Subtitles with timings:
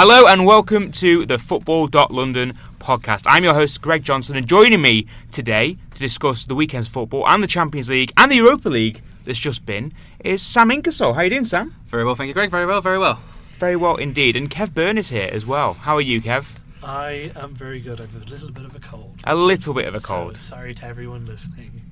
[0.00, 3.24] Hello and welcome to the Football.London podcast.
[3.26, 7.42] I'm your host, Greg Johnson, and joining me today to discuss the weekend's football and
[7.42, 9.92] the Champions League and the Europa League that's just been
[10.24, 11.14] is Sam Inkersole.
[11.14, 11.74] How are you doing, Sam?
[11.86, 12.48] Very well, thank you, Greg.
[12.48, 13.20] Very well, very well.
[13.58, 14.36] Very well indeed.
[14.36, 15.74] And Kev Beirne is here as well.
[15.74, 16.46] How are you, Kev?
[16.80, 18.00] I am very good.
[18.00, 19.16] I have a little bit of a cold.
[19.24, 20.36] A little bit of a So cold.
[20.36, 21.82] sorry to everyone listening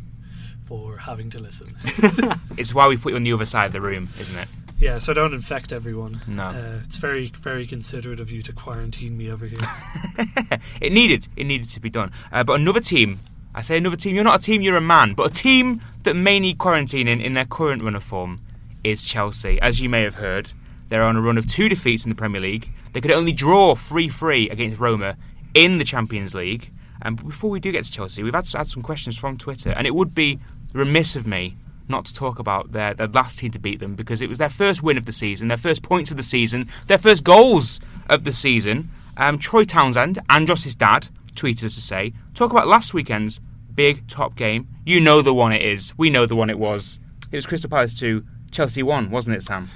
[0.64, 1.75] for having to listen.
[2.57, 4.48] It's why we put you on the other side of the room, isn't it?
[4.79, 6.20] Yeah, so don't infect everyone.
[6.27, 6.45] No.
[6.45, 9.59] Uh, it's very, very considerate of you to quarantine me over here.
[10.80, 12.12] it needed it needed to be done.
[12.30, 13.20] Uh, but another team,
[13.55, 14.14] I say another team.
[14.14, 15.14] You're not a team, you're a man.
[15.14, 18.41] But a team that may need quarantining in their current run of form
[18.84, 19.59] is Chelsea.
[19.60, 20.50] As you may have heard,
[20.88, 22.70] they're on a run of two defeats in the Premier League.
[22.92, 25.16] They could only draw three-three against Roma
[25.55, 26.70] in the Champions League.
[27.02, 29.86] And before we do get to Chelsea, we've had, had some questions from Twitter, and
[29.86, 30.38] it would be
[30.72, 31.56] remiss of me
[31.88, 34.48] not to talk about their, their last team to beat them because it was their
[34.48, 38.24] first win of the season, their first points of the season, their first goals of
[38.24, 38.90] the season.
[39.16, 43.41] Um, Troy Townsend, Andros' dad, tweeted us to say, talk about last weekend's
[43.74, 44.69] big top game.
[44.84, 45.96] You know the one it is.
[45.96, 46.98] We know the one it was.
[47.30, 49.68] It was Crystal Palace 2, Chelsea 1, wasn't it, Sam?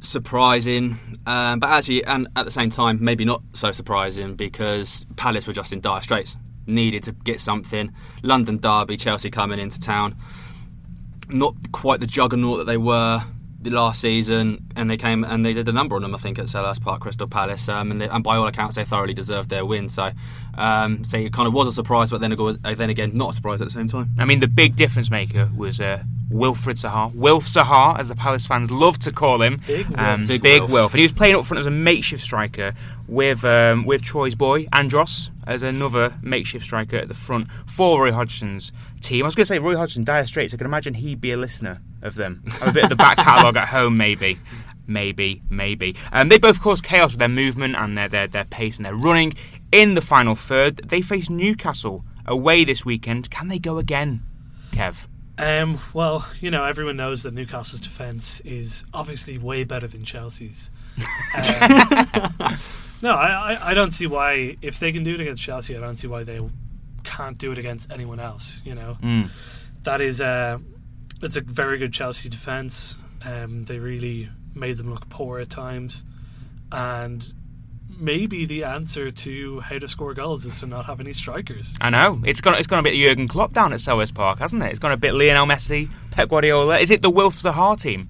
[0.00, 5.46] Surprising, um, but actually, and at the same time, maybe not so surprising because Palace
[5.46, 6.36] were just in dire straits.
[6.66, 7.92] Needed to get something.
[8.22, 10.14] London derby, Chelsea coming into town.
[11.30, 13.22] Not quite the juggernaut that they were
[13.60, 16.14] the last season, and they came and they did a number on them.
[16.14, 18.84] I think at Selhurst Park, Crystal Palace, um, and, they, and by all accounts, they
[18.84, 19.88] thoroughly deserved their win.
[19.88, 20.10] So,
[20.56, 23.34] um, so it kind of was a surprise, but then, uh, then again, not a
[23.34, 24.10] surprise at the same time.
[24.18, 27.12] I mean, the big difference maker was uh, Wilfried Zaha.
[27.14, 29.60] Wilf Zaha, as the Palace fans love to call him.
[29.66, 29.98] Big Wilf.
[29.98, 30.70] Um, Big big Wilf.
[30.70, 30.92] Wilf.
[30.92, 32.74] And he was playing up front as a makeshift striker
[33.08, 38.12] with um, with Troy's boy, Andros, as another makeshift striker at the front for Roy
[38.12, 39.24] Hodgson's team.
[39.24, 40.54] I was going to say, Roy Hodgson, dire straits.
[40.54, 42.44] I can imagine he'd be a listener of them.
[42.62, 44.38] A bit of the back catalogue at home, maybe.
[44.86, 45.96] Maybe, maybe.
[46.12, 48.94] Um, they both caused chaos with their movement and their, their, their pace and their
[48.94, 49.34] running.
[49.70, 53.30] In the final third, they face Newcastle away this weekend.
[53.30, 54.22] Can they go again,
[54.70, 55.06] Kev?
[55.36, 60.70] Um, well, you know, everyone knows that Newcastle's defence is obviously way better than Chelsea's.
[60.98, 61.04] Um,
[63.02, 65.80] no, I, I, I don't see why, if they can do it against Chelsea, I
[65.80, 66.40] don't see why they
[67.04, 68.96] can't do it against anyone else, you know.
[69.02, 69.28] Mm.
[69.84, 70.60] that is a
[71.22, 72.96] it's a very good Chelsea defense.
[73.24, 76.04] Um, they really made them look poor at times,
[76.72, 77.32] and
[77.88, 81.74] maybe the answer to how to score goals is to not have any strikers.
[81.80, 82.54] I know it's gone.
[82.54, 84.70] It's gone a bit Jurgen Klopp down at Selhurst Park, hasn't it?
[84.70, 86.78] It's gone a bit Lionel Messi, Pep Guardiola.
[86.78, 88.08] Is it the Wilf Zaha team?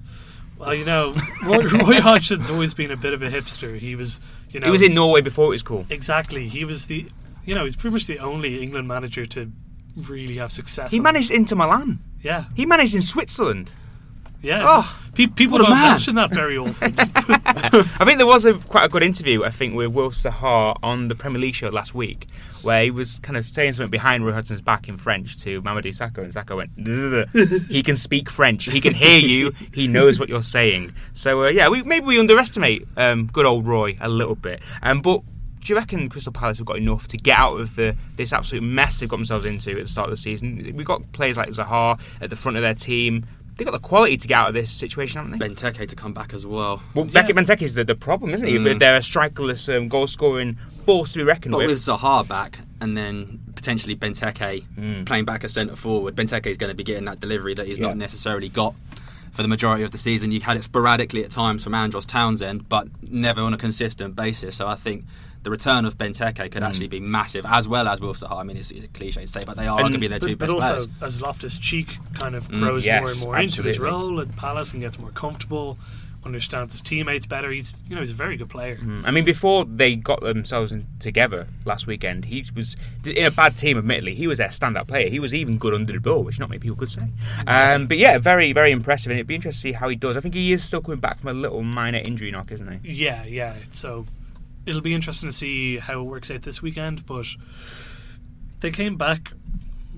[0.59, 1.15] Well, you know,
[1.45, 3.79] Roy, Roy Hodgson's always been a bit of a hipster.
[3.79, 4.21] He was,
[4.51, 5.87] you know, He was in Norway before it was cool.
[5.89, 6.49] exactly.
[6.49, 7.07] He was the,
[7.45, 9.53] you know, he's pretty much the only England manager to
[9.97, 10.91] really have success.
[10.91, 12.01] He managed Inter Milan.
[12.23, 13.73] Yeah, He managed in Switzerland.
[14.43, 14.63] yeah.
[14.65, 15.93] Oh, Pe- people don't man.
[15.93, 16.95] mention that very often.
[16.99, 19.45] I think there was a quite a good interview.
[19.45, 22.29] I think with Will Zaha on the Premier League show last week,
[22.63, 25.87] where he was kind of saying something behind Roy Hodgson's back in French to Mamadou
[25.97, 28.65] Sakho, and Sakho went, "He can speak French.
[28.67, 29.53] He can hear you.
[29.75, 33.67] He knows what you're saying." So uh, yeah, we, maybe we underestimate um, good old
[33.67, 34.61] Roy a little bit.
[34.83, 35.23] Um, but
[35.69, 38.63] do you reckon Crystal Palace have got enough to get out of the this absolute
[38.63, 40.73] mess they've got themselves into at the start of the season?
[40.75, 43.27] We've got players like Zaha at the front of their team.
[43.55, 45.47] They've got the quality to get out of this situation, haven't they?
[45.47, 46.83] Benteke to come back as well.
[46.95, 47.21] Well, Yeah.
[47.27, 48.55] Benteke is the, the problem, isn't he?
[48.55, 48.79] Mm.
[48.79, 51.69] they're a strikerless um, goal scoring force to be reckoned But with.
[51.71, 55.05] with Zaha back and then potentially Benteke Mm.
[55.05, 57.79] playing back as centre forward, Benteke is going to be getting that delivery that he's
[57.79, 57.89] Yeah.
[57.89, 58.75] not necessarily got
[59.33, 60.33] for the majority of the season.
[60.33, 64.57] You've had it sporadically at times from Andros Townsend, but never on a consistent basis.
[64.57, 65.05] So I think
[65.43, 66.67] the return of Benteke could Mm.
[66.69, 68.41] actually be massive, as well as Wilf Zaha.
[68.41, 70.19] I mean, it's, it's a cliche to say, but they are going to be their
[70.19, 71.03] two but, but best also, players.
[71.03, 74.35] as Loftus Cheek kind of Mm, grows yes, more and more into his role at
[74.37, 75.79] Palace and gets more comfortable,
[76.25, 78.77] understands his teammates better, he's you know he's a very good player.
[78.77, 83.31] Mm, I mean, before they got themselves in, together last weekend, he was in a
[83.31, 83.79] bad team.
[83.79, 85.09] Admittedly, he was their standout player.
[85.09, 87.03] He was even good under the ball, which not many people could say.
[87.47, 90.17] Um, but yeah, very, very impressive, and it'd be interesting to see how he does.
[90.17, 92.93] I think he is still coming back from a little minor injury knock, isn't he?
[92.93, 93.55] Yeah, yeah.
[93.71, 94.05] So
[94.69, 97.07] it'll be interesting to see how it works out this weekend.
[97.07, 97.27] But
[98.61, 99.33] they came back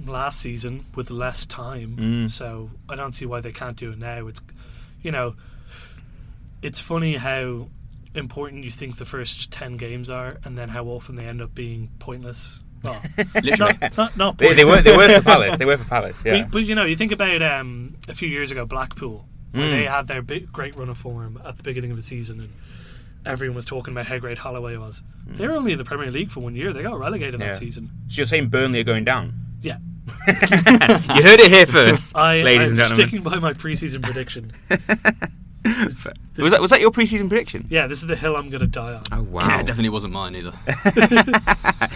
[0.06, 2.31] last season with less time, Mm.
[2.31, 4.27] so I don't see why they can't do it now.
[4.29, 4.41] It's
[5.03, 5.35] you know,
[6.62, 7.69] it's funny how
[8.15, 11.55] important you think the first ten games are, and then how often they end up
[11.55, 12.62] being pointless.
[12.83, 13.00] Well,
[13.43, 13.75] Literally.
[13.81, 14.85] not, not, not They, they were, pointless.
[14.85, 15.59] they were for Palace.
[15.59, 16.17] They were for Palace.
[16.25, 16.43] Yeah.
[16.43, 19.71] But, but you know, you think about um, a few years ago, Blackpool, where Mm.
[19.73, 22.53] they had their big, great run of form at the beginning of the season, and
[23.26, 25.02] everyone was talking about how great Holloway was.
[25.26, 26.72] They were only in the Premier League for one year.
[26.72, 27.44] They got relegated Mm.
[27.44, 27.50] Yeah.
[27.52, 27.90] that season.
[28.08, 29.34] So you're saying Burnley are going down?
[29.62, 29.76] Yeah,
[30.26, 32.96] you heard it here first, I, ladies I'm and gentlemen.
[33.08, 34.52] sticking by my preseason prediction.
[36.37, 37.67] was that was that your preseason prediction?
[37.71, 39.05] Yeah, this is the hill I'm going to die on.
[39.12, 39.41] Oh wow!
[39.49, 40.53] Yeah, definitely wasn't mine either.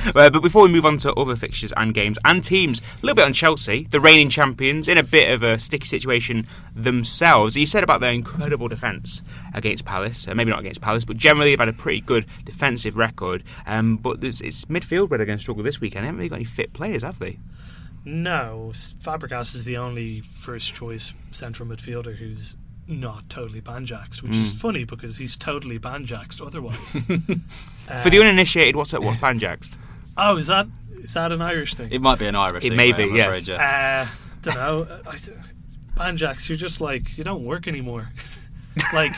[0.14, 3.16] Uh, but before we move on to other fixtures and games and teams, a little
[3.16, 7.56] bit on Chelsea, the reigning champions, in a bit of a sticky situation themselves.
[7.56, 9.22] You said about their incredible defence
[9.54, 12.96] against Palace, uh, maybe not against Palace, but generally they've had a pretty good defensive
[12.96, 13.42] record.
[13.66, 16.04] Um, but there's, it's midfield where they're going to struggle this weekend.
[16.04, 17.38] They haven't really got any fit players, have they?
[18.04, 24.52] No, Fabregas is the only first choice central midfielder who's not totally banjaxed, which is
[24.52, 24.60] Mm.
[24.60, 26.96] funny because he's totally banjaxed otherwise.
[27.86, 29.02] Uh, For the uninitiated, what's that?
[29.02, 29.76] What's banjaxed?
[30.16, 30.66] oh, is that
[31.02, 31.92] is that an Irish thing?
[31.92, 32.76] It might be an Irish It thing.
[32.78, 33.26] may be, I'm yes.
[33.26, 34.08] afraid, yeah.
[34.08, 34.86] Uh, don't know.
[35.96, 38.08] Banjaxed, you're just like you don't work anymore.
[38.94, 39.12] like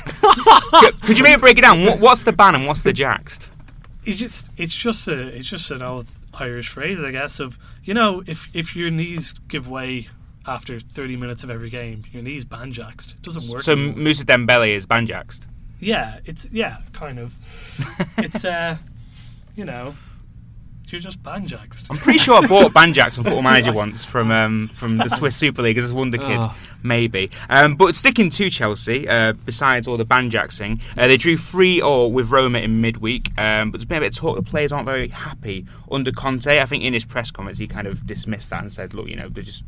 [1.02, 1.84] Could you maybe break it down?
[1.84, 3.48] What, what's the ban and what's the jaxed?
[4.04, 7.40] you just it's just a it's just an old Irish phrase, I guess.
[7.40, 10.08] Of you know, if if your knees give way
[10.46, 13.12] after 30 minutes of every game, your knees banjaxed.
[13.14, 13.62] It doesn't work.
[13.62, 13.96] So anymore.
[13.96, 15.46] Musa Dembele is banjaxed.
[15.80, 17.34] Yeah, it's yeah, kind of.
[18.18, 18.76] it's uh,
[19.56, 19.94] you know,
[20.88, 21.86] you're just banjaxed.
[21.90, 25.36] I'm pretty sure I bought Banjax on Football Manager once from um, from the Swiss
[25.36, 26.54] Super League as a wonder kid, Oh.
[26.82, 27.30] maybe.
[27.50, 32.10] Um, but sticking to Chelsea, uh, besides all the Banjaxing, uh, they drew three or
[32.10, 33.32] with Roma in midweek.
[33.36, 34.36] Um, but there's been a bit of talk.
[34.36, 36.58] The players aren't very happy under Conte.
[36.60, 39.16] I think in his press comments he kind of dismissed that and said, "Look, you
[39.16, 39.62] know, they're just."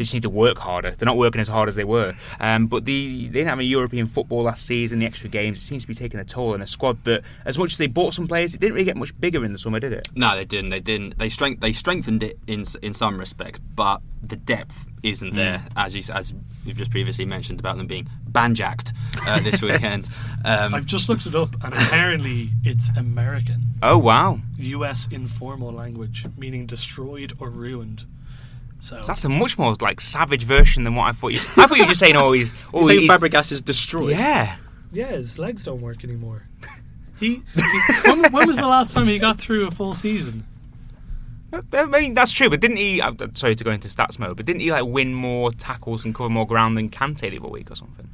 [0.00, 0.92] They just need to work harder.
[0.96, 2.14] They're not working as hard as they were.
[2.40, 4.98] Um, but the, they didn't have any European football last season.
[4.98, 7.58] The extra games it seems to be taking a toll on a squad that, as
[7.58, 9.78] much as they bought some players, it didn't really get much bigger in the summer,
[9.78, 10.08] did it?
[10.14, 10.70] No, they didn't.
[10.70, 11.18] They didn't.
[11.18, 11.60] They strength.
[11.60, 16.32] They strengthened it in in some respects, but the depth isn't there, as you, as
[16.64, 18.94] you've just previously mentioned about them being banjaxed
[19.26, 20.08] uh, this weekend.
[20.46, 24.40] Um, I've just looked it up, and apparently it's American, Oh wow!
[24.56, 25.08] U.S.
[25.10, 28.06] informal language, meaning destroyed or ruined.
[28.80, 31.38] So So that's a much more like savage version than what I thought you.
[31.38, 34.10] I thought you were just saying, "Oh, he's, oh, saying he's Fabregas is destroyed.
[34.10, 34.56] yeah."
[34.92, 36.42] yeah, his legs don't work anymore.
[37.18, 37.62] He, he
[38.04, 40.46] when, when was the last time he got through a full season?
[41.72, 43.02] I mean, that's true, but didn't he?
[43.02, 46.14] I'm sorry to go into stats mode, but didn't he like win more tackles and
[46.14, 48.08] cover more ground than Kante the other week or something?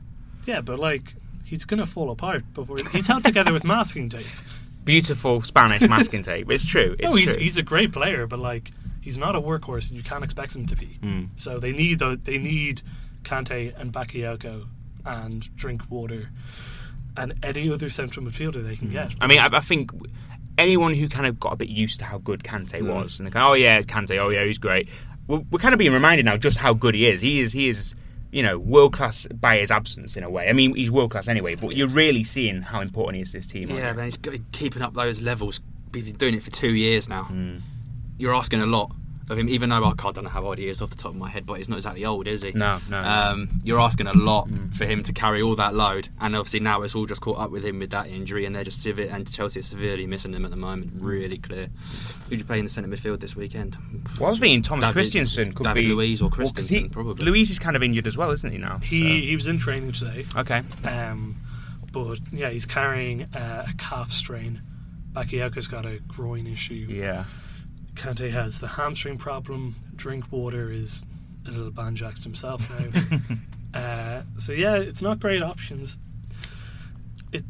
[0.46, 1.14] Yeah, but like
[1.44, 4.26] he's gonna fall apart before he's held together with masking tape.
[4.84, 6.50] Beautiful Spanish masking tape.
[6.50, 6.96] It's true.
[6.98, 7.40] It's no, he's true.
[7.40, 8.72] he's a great player, but like
[9.06, 10.98] he's not a workhorse, and you can't expect him to be.
[11.00, 11.28] Mm.
[11.36, 12.82] So they need the, they need
[13.22, 14.66] Kante and Bakayoko
[15.04, 16.30] and Drinkwater
[17.16, 19.10] and any other central midfielder they can get.
[19.10, 19.16] Mm.
[19.20, 19.92] I mean, I, I think
[20.58, 23.30] anyone who kind of got a bit used to how good Kante was, and they
[23.30, 24.18] go, "Oh yeah, Kante.
[24.18, 24.88] Oh yeah, he's great."
[25.28, 27.20] We're, we're kind of being reminded now just how good he is.
[27.20, 27.52] He is.
[27.52, 27.94] He is.
[28.32, 30.48] You know, world class by his absence in a way.
[30.48, 33.38] I mean, he's world class anyway, but you're really seeing how important he is to
[33.38, 33.70] this team.
[33.70, 33.96] Yeah, you?
[33.96, 34.18] man, he's
[34.50, 35.60] keeping up those levels.
[35.94, 37.28] He's been doing it for two years now.
[37.30, 37.62] Mm.
[38.18, 38.92] You're asking a lot
[39.28, 40.96] of him, even though I can't- I don't know how old he is off the
[40.96, 42.52] top of my head, but he's not exactly old, is he?
[42.52, 42.98] No, no.
[43.00, 46.82] Um, you're asking a lot for him to carry all that load, and obviously now
[46.82, 49.28] it's all just caught up with him with that injury, and they're just severe, and
[49.30, 50.92] Chelsea are severely missing him at the moment.
[51.00, 51.70] Really clear.
[52.28, 53.76] Who'd you play in the centre midfield this weekend?
[54.20, 56.82] Well, I was thinking Thomas David- Christensen could David be Luiz or Well, 'cause Christensen,
[56.84, 57.24] he- probably.
[57.26, 58.78] Luiz is kind of injured as well, isn't he now?
[58.78, 60.62] he he was in training today, okay.
[60.84, 61.34] um,
[61.92, 64.60] but yeah, he's carrying uh, a calf strain.
[65.14, 66.86] Bakayoko's got a groin issue.
[66.88, 67.24] Yeah.
[67.96, 69.74] Kante has the hamstring problem.
[69.96, 71.04] Drinkwater is
[71.46, 73.00] a little banjaxed himself now.
[73.78, 75.98] uh, so yeah, it's not great options.
[77.32, 77.44] It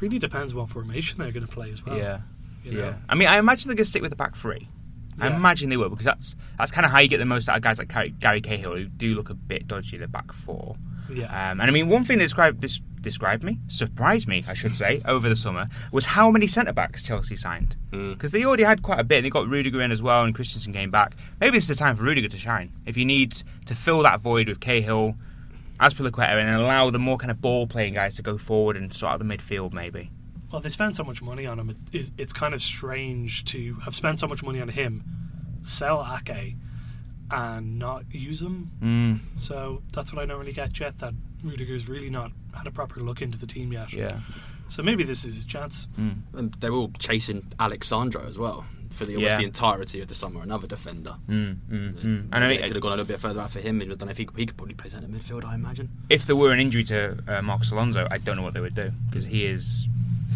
[0.00, 1.96] really depends what formation they're going to play as well.
[1.96, 2.20] yeah.
[2.64, 2.80] you know?
[2.80, 2.94] Yeah.
[3.08, 4.68] I mean, I imagine they're going to stick with the back three.
[5.20, 7.56] I imagine they will because that's that's kind of how you get the most out
[7.56, 10.32] of guys like Gary, Gary Cahill who do look a bit dodgy in the back
[10.32, 10.76] four.
[11.10, 11.26] Yeah.
[11.26, 14.74] Um, and I mean, one thing that described this described me, surprised me, I should
[14.74, 17.76] say, over the summer was how many centre backs Chelsea signed.
[17.92, 18.14] Mm.
[18.14, 19.22] Because they already had quite a bit.
[19.22, 21.16] They got Rudiger in as well, and Christensen came back.
[21.40, 22.72] Maybe this is the time for Rudiger to shine.
[22.86, 25.14] If you need to fill that void with Cahill,
[25.80, 29.12] Azpilicueta, and allow the more kind of ball playing guys to go forward and sort
[29.12, 30.10] out the midfield, maybe.
[30.50, 31.70] Well, they spent so much money on him.
[31.70, 35.04] It, it, it's kind of strange to have spent so much money on him,
[35.62, 36.56] sell Ake,
[37.30, 38.70] and not use him.
[38.82, 40.98] Mm, So that's what I don't really get yet.
[40.98, 43.92] That Rudiger's really not had a proper look into the team yet.
[43.92, 44.20] yeah.
[44.68, 45.88] So maybe this is his chance.
[45.98, 46.16] Mm.
[46.34, 49.38] And they're all chasing Alex Sandro as well for the, almost Yeah.
[49.38, 50.42] the entirety of the summer.
[50.42, 51.14] Another defender.
[51.28, 52.28] Mm, mm, mm.
[52.32, 53.80] I They mean, could have gone a little bit further out for him.
[53.80, 55.44] I don't know if he, he could probably play centre midfield.
[55.44, 55.88] I imagine.
[56.10, 58.74] if there were an injury to uh, Marcos Alonso, I don't know what they would
[58.74, 59.88] do because he is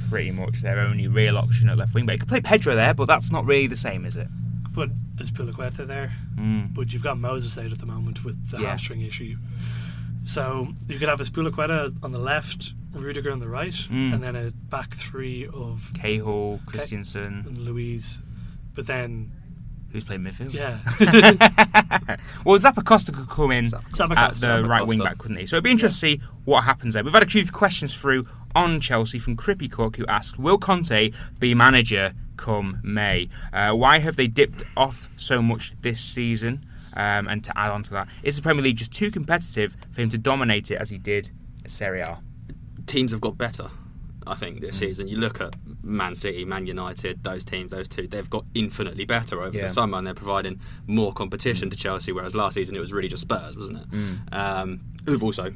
[0.09, 2.07] pretty much their only real option at left wing.
[2.07, 4.29] But you could play Pedro there, but that's not really the same, is it?
[4.75, 6.13] But Azpilicueta there?
[6.37, 6.75] Mm.
[6.75, 8.69] But you've got Moses out at the moment with the Yeah.
[8.71, 9.37] hamstring issue.
[10.25, 14.15] So you could have Azpilicueta on the left, Rudiger on the right, Mm.
[14.15, 17.45] and then a back three of Cahill, Christensen.
[17.65, 18.23] Luiz.
[18.75, 19.33] But then
[19.91, 20.55] Who's playing midfield?
[20.55, 20.79] Yeah.
[22.47, 24.17] well, Zappacosta could come in Zappacosta.
[24.17, 25.45] at the right wing back, couldn't he?
[25.45, 27.05] So it'd be interesting to see what happens there.
[27.05, 31.11] We've had a few questions through on Chelsea from Crippy Cook, who asked, "Will Conte
[31.39, 33.29] be manager come May?
[33.53, 37.83] Uh, why have they dipped off so much this season?" Um, and to add on
[37.85, 40.91] to that, is the Premier League just too competitive for him to dominate it as
[40.91, 41.31] he did
[41.65, 42.19] at Serie A?
[42.87, 43.71] teams have got better.
[44.27, 44.61] I think Mm.
[44.63, 45.09] this season.
[45.09, 49.41] You look at Man City, Man United, those teams, those two, they've got infinitely better
[49.43, 49.65] over Yeah.
[49.65, 52.13] the summer, and they're providing more competition to Chelsea.
[52.13, 53.91] Whereas last season it was really just Spurs, wasn't it?
[53.91, 54.33] Mm.
[54.33, 55.55] Um, who've also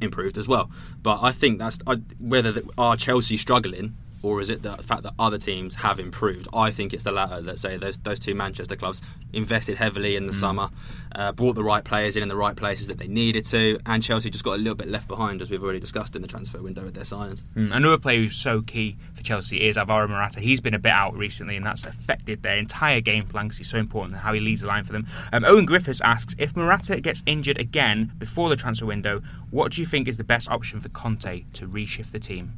[0.00, 0.70] improved as well.
[1.02, 5.02] But I think that's I, whether the, are Chelsea struggling or is it the fact
[5.04, 6.48] that other teams have improved?
[6.52, 7.40] I think it's the latter.
[7.40, 10.68] Let's say those those two Manchester clubs invested heavily in the summer,
[11.14, 14.02] uh, brought the right players in in the right places that they needed to, and
[14.02, 16.60] Chelsea just got a little bit left behind, as we've already discussed in the transfer
[16.60, 17.44] window with their signings.
[17.56, 20.40] Mm, Another player who's so key for Chelsea is Alvaro Morata.
[20.40, 23.70] He's been a bit out recently, and that's affected their entire game plan because he's
[23.70, 25.06] so important in how he leads the line for them.
[25.32, 29.80] Um, Owen Griffiths asks if Morata gets injured again before the transfer window, what do
[29.80, 32.54] you think is the best option for Conte to reshift the team?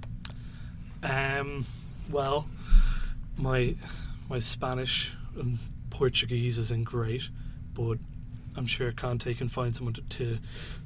[1.03, 1.67] Um,
[2.11, 2.47] well,
[3.37, 3.75] my
[4.29, 5.59] my Spanish and
[5.91, 7.29] Portuguese isn't great,
[7.75, 7.99] but
[8.57, 10.39] I'm sure Conte can find someone to, to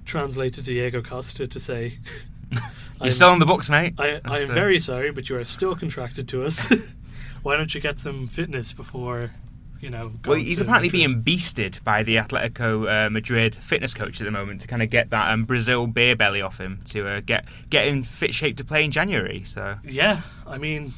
[0.04, 1.98] translate to Diego Costa to say.
[2.52, 2.60] You're
[3.00, 3.94] I'm- still on the books, mate.
[3.98, 6.64] I, I am uh, very sorry, but you are still contracted to us.
[7.42, 9.32] Why don't you get some fitness before,
[9.80, 10.12] you know?
[10.24, 11.24] Well, he's apparently Madrid?
[11.24, 14.90] being beasted by the Atletico uh, Madrid fitness coach at the moment to kind of
[14.90, 18.56] get that um, Brazil beer belly off him to uh, get get in fit shape
[18.58, 19.42] to play in January.
[19.44, 20.92] So Yeah, I mean,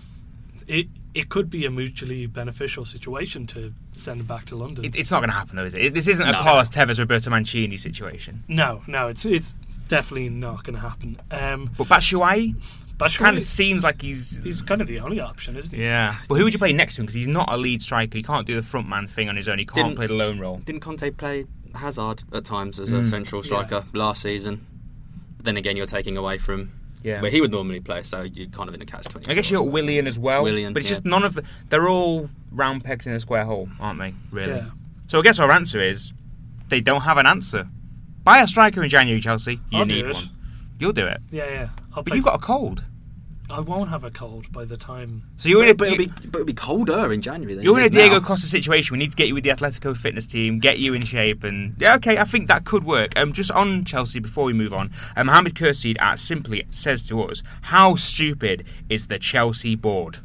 [0.67, 4.85] it it could be a mutually beneficial situation to send him back to London.
[4.85, 5.95] it, it's not going to happen, though, is it?
[5.95, 6.43] This isn't a No.
[6.43, 8.45] Carlos Tevez, Roberto Mancini situation.
[8.47, 9.55] no, no, it's it's
[9.89, 11.17] definitely not going to happen.
[11.31, 12.55] Um, But Batshuayi
[12.99, 15.83] but it kind of seems like he's he's kind of the only option, isn't he?
[15.83, 16.17] Yeah.
[16.29, 17.07] Well, who would you play next to him?
[17.07, 18.17] Because he's not a lead striker.
[18.19, 19.59] He can't do the front man thing on his own.
[19.59, 20.59] He can't Didn't- play the lone role.
[20.65, 23.07] Didn't Conte play Hazard at times as a Mm.
[23.07, 24.67] central striker last season?
[25.37, 26.71] But then again, you're taking away from
[27.05, 27.21] Yeah.
[27.23, 29.31] where he would normally play, so you're kind of in a catch twenty.
[29.31, 30.43] I guess you got Willian as well.
[30.43, 30.97] Willian, but it's yeah.
[30.97, 31.45] just none of the.
[31.69, 34.15] They're all round pegs in a square hole, aren't they?
[34.33, 34.55] Really.
[34.57, 34.71] Yeah.
[35.07, 36.13] So I guess our answer is
[36.69, 37.69] they don't have an answer.
[38.25, 39.61] Buy a striker in January, Chelsea.
[39.71, 40.15] You I'll need do it.
[40.17, 40.31] one.
[40.79, 41.21] You'll do it.
[41.31, 41.69] Yeah, yeah.
[41.91, 42.85] I'll But play- you've got a cold.
[43.51, 45.23] I won't have a cold by the time.
[45.37, 47.55] So you're in a, But, it'll be, but it'll be colder in January.
[47.55, 48.27] Than You're it in a Diego now.
[48.27, 48.93] Costa situation.
[48.93, 51.75] We need to get you with the Atletico fitness team, get you in shape, and
[51.79, 53.19] yeah, okay, I think that could work.
[53.19, 57.23] Um, just on Chelsea before we move on, um, Mohamed Kursid at simply says to
[57.23, 60.19] us, "How stupid is the Chelsea board?"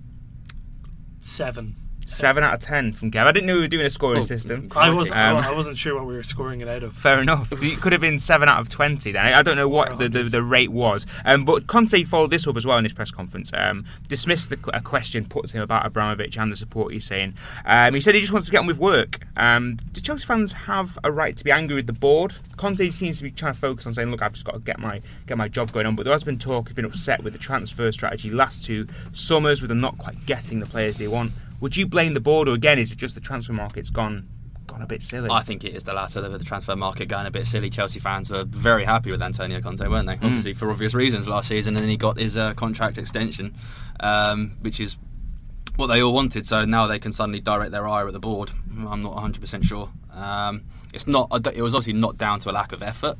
[1.22, 1.77] Seven.
[2.13, 3.27] Seven out of ten from Gav.
[3.27, 4.70] I didn't know we were doing a scoring Oh, system.
[4.75, 6.93] I was Um, I wasn't sure what we were scoring it out of.
[6.96, 7.51] Fair enough.
[7.51, 9.12] It could have been seven out of twenty.
[9.12, 11.05] Then I I don't know what the, the, the rate was.
[11.25, 13.51] Um, but Conte followed this up as well in his press conference.
[13.53, 17.34] Um, dismissed the, a question put to him about Abramovich and the support he's saying.
[17.65, 19.20] Um, he said he just wants to get on with work.
[19.36, 22.34] Um, do Chelsea fans have a right to be angry with the board?
[22.58, 24.79] Conte seems to be trying to focus on saying, "Look, I've just got to get
[24.79, 26.67] my get my job going on." But there has been talk.
[26.67, 30.60] He's been upset with the transfer strategy last two summers, with them not quite getting
[30.60, 31.32] the players they want.
[31.63, 34.27] Would you blame the board, or again, is it just the transfer market's gone
[34.67, 35.29] gone a bit silly?
[35.32, 36.20] I think it is the latter.
[36.20, 37.70] The transfer market going a bit silly.
[37.70, 40.15] Chelsea fans were very happy with Antonio Conte, weren't they?
[40.15, 43.55] Obviously for obvious reasons last season, and then he got his uh, contract extension,
[44.01, 44.98] um, which is
[45.77, 46.46] what they all wanted.
[46.46, 48.51] So now they can suddenly direct their ire at the board.
[48.86, 49.89] I'm not 100 percent sure.
[50.12, 51.29] Um, it's not.
[51.55, 53.17] It was obviously not down to a lack of effort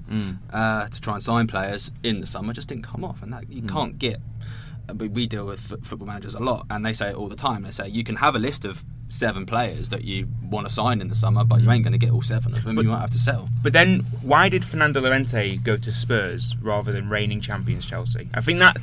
[0.52, 2.52] uh, to try and sign players in the summer.
[2.52, 4.20] Just didn't come off, and that you can't get.
[4.96, 7.62] We- deal with football managers a lot, and they say it all the time.
[7.64, 11.00] They say you can have a list of seven players that you want to sign
[11.00, 12.78] in the summer, but you ain't going to get all seven of them.
[12.78, 13.48] you might have to sell.
[13.62, 18.28] But then, why did Fernando Llorente go to Spurs rather than reigning champions Chelsea?
[18.34, 18.78] I think that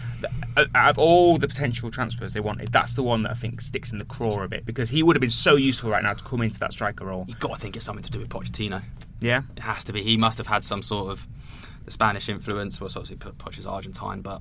[0.57, 3.61] uh, out of all the potential transfers they wanted, that's the one that I think
[3.61, 6.15] sticks in the craw a bit because he would have been so useful right now
[6.15, 7.25] to come into that striker role.
[7.29, 8.83] You've got to think it's something to do with Pochettino.
[9.21, 10.03] Yeah, It has to be.
[10.03, 11.27] He must have had some sort of
[11.85, 12.81] the Spanish influence.
[12.81, 14.41] Well, it's obviously Poch is Argentine, but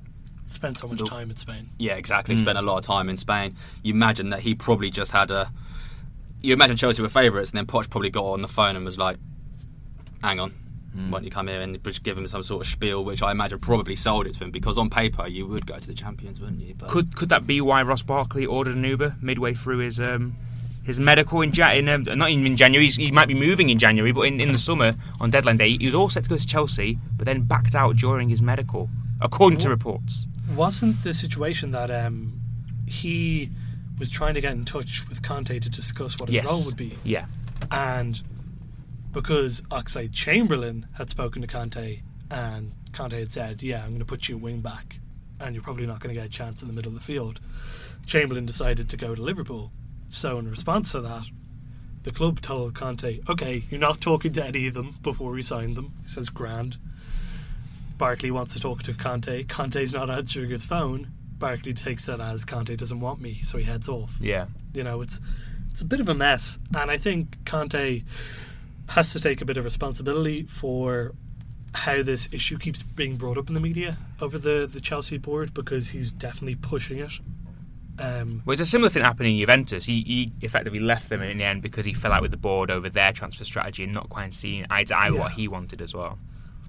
[0.50, 1.08] Spent so much Nope.
[1.08, 1.70] time in Spain.
[1.78, 2.36] yeah, exactly.
[2.36, 3.56] Spent a lot of time in Spain.
[3.82, 5.50] You imagine that he probably just had a.
[6.42, 8.98] You imagine Chelsea were favourites, and then Poch probably got on the phone and was
[8.98, 9.16] like,
[10.22, 10.52] "Hang on,
[11.08, 13.30] why don't you come here and just give him some sort of spiel?" Which I
[13.30, 16.40] imagine probably sold it to him because on paper you would go to the champions,
[16.40, 16.74] wouldn't you?
[16.74, 20.36] But could could that be why Ross Barkley ordered an Uber midway through his um,
[20.82, 22.86] his medical in, ja- in um, not even in January?
[22.86, 25.76] He's, he might be moving in January, but in, in the summer on deadline day,
[25.76, 28.88] he was all set to go to Chelsea, but then backed out during his medical,
[29.20, 30.26] according to reports.
[30.54, 32.40] Wasn't the situation that um,
[32.86, 33.50] he
[33.98, 36.46] was trying to get in touch with Conte to discuss what his Yes.
[36.46, 37.26] role would be, Yeah.
[37.70, 38.20] and
[39.12, 44.04] because Oxlade Chamberlain had spoken to Conte, and Conte had said, "Yeah, I'm going to
[44.04, 44.98] put you wing back,
[45.38, 47.40] and you're probably not going to get a chance in the middle of the field."
[48.06, 49.70] Chamberlain decided to go to Liverpool.
[50.08, 51.24] So, in response to that,
[52.02, 55.74] the club told Conte, "Okay, you're not talking to any of them before we sign
[55.74, 56.78] them." He says, "Grand."
[58.00, 59.44] Barkley wants to talk to Conte.
[59.44, 61.12] Conte's not answering his phone.
[61.38, 64.16] Barkley takes that as Conte doesn't want me, so he heads off.
[64.20, 64.46] Yeah.
[64.72, 65.20] You know, it's
[65.70, 68.02] it's a bit of a mess, and I think Conte
[68.88, 71.12] has to take a bit of responsibility for
[71.74, 75.52] how this issue keeps being brought up in the media over the the Chelsea board
[75.54, 77.12] because he's definitely pushing it.
[77.98, 79.84] Um, Well, it's a similar thing happening in Juventus.
[79.84, 82.70] He, he effectively left them in the end because he fell out with the board
[82.70, 85.20] over their transfer strategy and not quite seeing eye to eye Yeah.
[85.20, 86.18] what he wanted as well.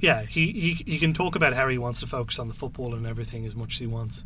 [0.01, 2.93] Yeah, he, he he can talk about how he wants to focus on the football
[2.93, 4.25] and everything as much as he wants.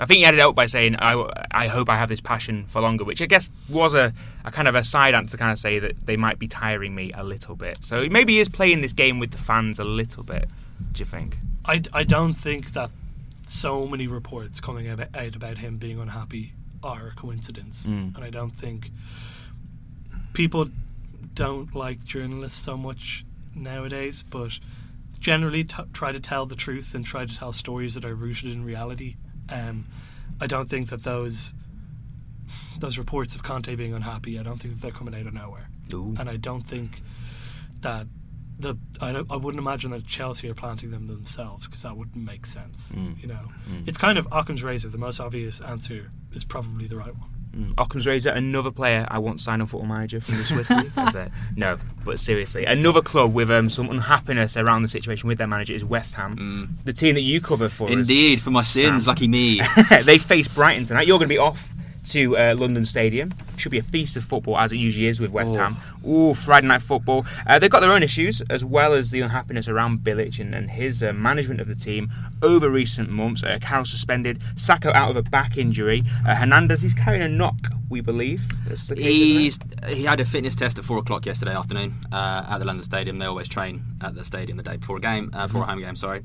[0.00, 2.80] I think he ended out by saying, I, I hope I have this passion for
[2.80, 4.12] longer, which I guess was a,
[4.44, 6.94] a kind of a side answer to kind of say that they might be tiring
[6.94, 7.82] me a little bit.
[7.82, 10.48] So maybe he is playing this game with the fans a little bit,
[10.92, 11.36] do you think?
[11.64, 12.92] I, I don't think that
[13.48, 18.14] so many reports coming out out about him being unhappy are a coincidence, Mm.
[18.14, 18.92] and I don't think
[20.32, 20.70] people
[21.34, 23.24] don't like journalists so much
[23.54, 24.58] nowadays, but
[25.20, 28.52] generally t- try to tell the truth and try to tell stories that are rooted
[28.52, 29.16] in reality.
[29.48, 29.86] Um,
[30.40, 31.54] I don't think that those
[32.78, 35.68] those reports of Conte being unhappy, I don't think that they're coming out of nowhere
[35.92, 36.14] Ooh.
[36.18, 37.02] and I don't think
[37.80, 38.06] that
[38.58, 42.16] the I, don't, I wouldn't imagine that Chelsea are planting them themselves because that wouldn't
[42.24, 42.90] make sense.
[42.92, 43.20] Mm.
[43.20, 43.86] You know, Mm.
[43.86, 44.88] it's kind of Occam's razor.
[44.88, 47.30] The most obvious answer is probably the right one.
[47.56, 47.74] Mm.
[47.78, 50.92] Occam's razor, another player I won't sign on football manager from the Swiss league.
[51.56, 55.72] No, but seriously, another club with um, some unhappiness around the situation with their manager
[55.72, 56.84] is West Ham, Mm.
[56.84, 57.94] the team that you cover for us.
[57.94, 59.10] Indeed, for my sins, Sam.
[59.10, 59.60] lucky me.
[60.04, 61.06] they face Brighton tonight.
[61.06, 61.72] You're going to be off
[62.12, 63.32] to uh, London Stadium.
[63.56, 65.58] Should be a feast of football, as it usually is with West Oh.
[65.58, 65.76] Ham.
[66.06, 67.26] Ooh, Friday night football.
[67.46, 70.70] Uh, they've got their own issues, as well as the unhappiness around Bilic and, and
[70.70, 72.10] his uh, management of the team
[72.42, 73.42] over recent months.
[73.42, 76.04] Uh, Carroll suspended, Sakho out of a back injury.
[76.26, 77.56] Uh, Hernandez, he's carrying a knock,
[77.90, 78.42] we believe.
[78.68, 82.64] Case, He's he had a fitness test at four o'clock yesterday afternoon uh, at the
[82.64, 83.18] London Stadium.
[83.18, 85.80] They always train at the stadium the day before a game, uh, for a home
[85.80, 85.96] game.
[85.96, 86.22] Sorry,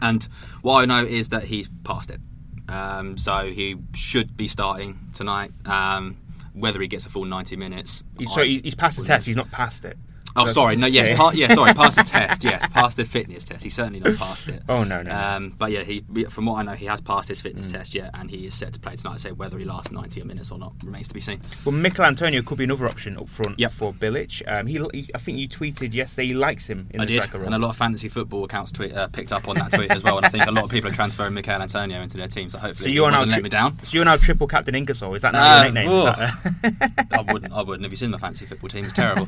[0.00, 0.26] and
[0.62, 2.20] what I know is that he's passed it,
[2.68, 5.52] um, so he should be starting tonight.
[5.66, 6.16] Um,
[6.52, 8.20] whether he gets a full ninety minutes, it?
[8.20, 9.96] He's, I- so he's passed the test, he's not passed it.
[10.36, 10.76] Oh, That's- sorry.
[10.76, 11.16] No, yes, Yeah.
[11.16, 11.72] pa- yeah, sorry.
[11.74, 12.42] Passed the test.
[12.44, 13.62] Yes, passed the fitness test.
[13.62, 14.62] He's certainly not passed it.
[14.68, 15.10] Oh, no, no.
[15.14, 17.42] Um, but yeah, he, from what I know, he has passed his Mm.
[17.42, 17.94] fitness test.
[17.94, 19.20] Yeah, and he is set to play tonight.
[19.20, 21.40] So whether he lasts ninety minutes or not remains to be seen.
[21.64, 23.72] Well, Michail Antonio could be another option up front Yep.
[23.72, 24.42] for Bilic.
[24.46, 27.22] Um, he, he- I think you tweeted yesterday he likes him in I the did,
[27.22, 27.46] striker role.
[27.46, 30.02] and a lot of fantasy football accounts tweet, uh, picked up on that tweet as
[30.02, 30.16] well.
[30.16, 32.48] And I think a lot of people are transferring Michail Antonio into their team.
[32.50, 33.78] So So hopefully, he you're now doesn't let me down.
[33.80, 35.14] So you're now triple captain Inkersole.
[35.14, 36.04] Is that now Ah, your nickname?
[36.04, 37.52] That, I wouldn't.
[37.52, 37.82] I wouldn't.
[37.84, 38.84] Have you seen my fantasy football team?
[38.84, 39.26] It's terrible.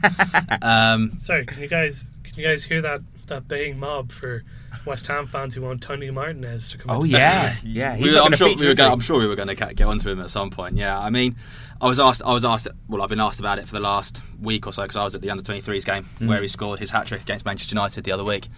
[0.63, 4.45] um, Sorry, can you guys can you guys hear that that baying mob for
[4.85, 6.91] West Ham fans who want Toni Martinez to come?
[6.97, 7.97] oh into- yeah, yeah.
[7.97, 9.55] He's we were- I'm, sure feature, we were gonna, I'm sure we were going to
[9.57, 10.77] get onto him at some point.
[10.77, 11.35] Yeah, I mean,
[11.81, 12.23] I was asked.
[12.25, 12.69] I was asked.
[12.89, 15.15] Well, I've been asked about it for the last week or so because I was
[15.17, 16.29] at the under 23s game Mm.
[16.29, 18.49] where he scored his hat trick against Manchester United the other week.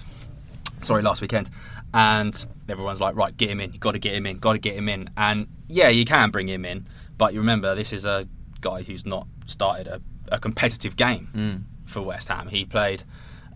[0.82, 1.48] Sorry, last weekend.
[1.94, 3.72] And everyone's like, right, get him in.
[3.72, 4.38] You got to get him in.
[4.38, 5.08] Got to get him in.
[5.16, 8.26] And yeah, you can bring him in, but you remember this is a
[8.60, 11.62] guy who's not started a, a competitive game Mm.
[11.88, 12.48] For West Ham.
[12.48, 13.02] He played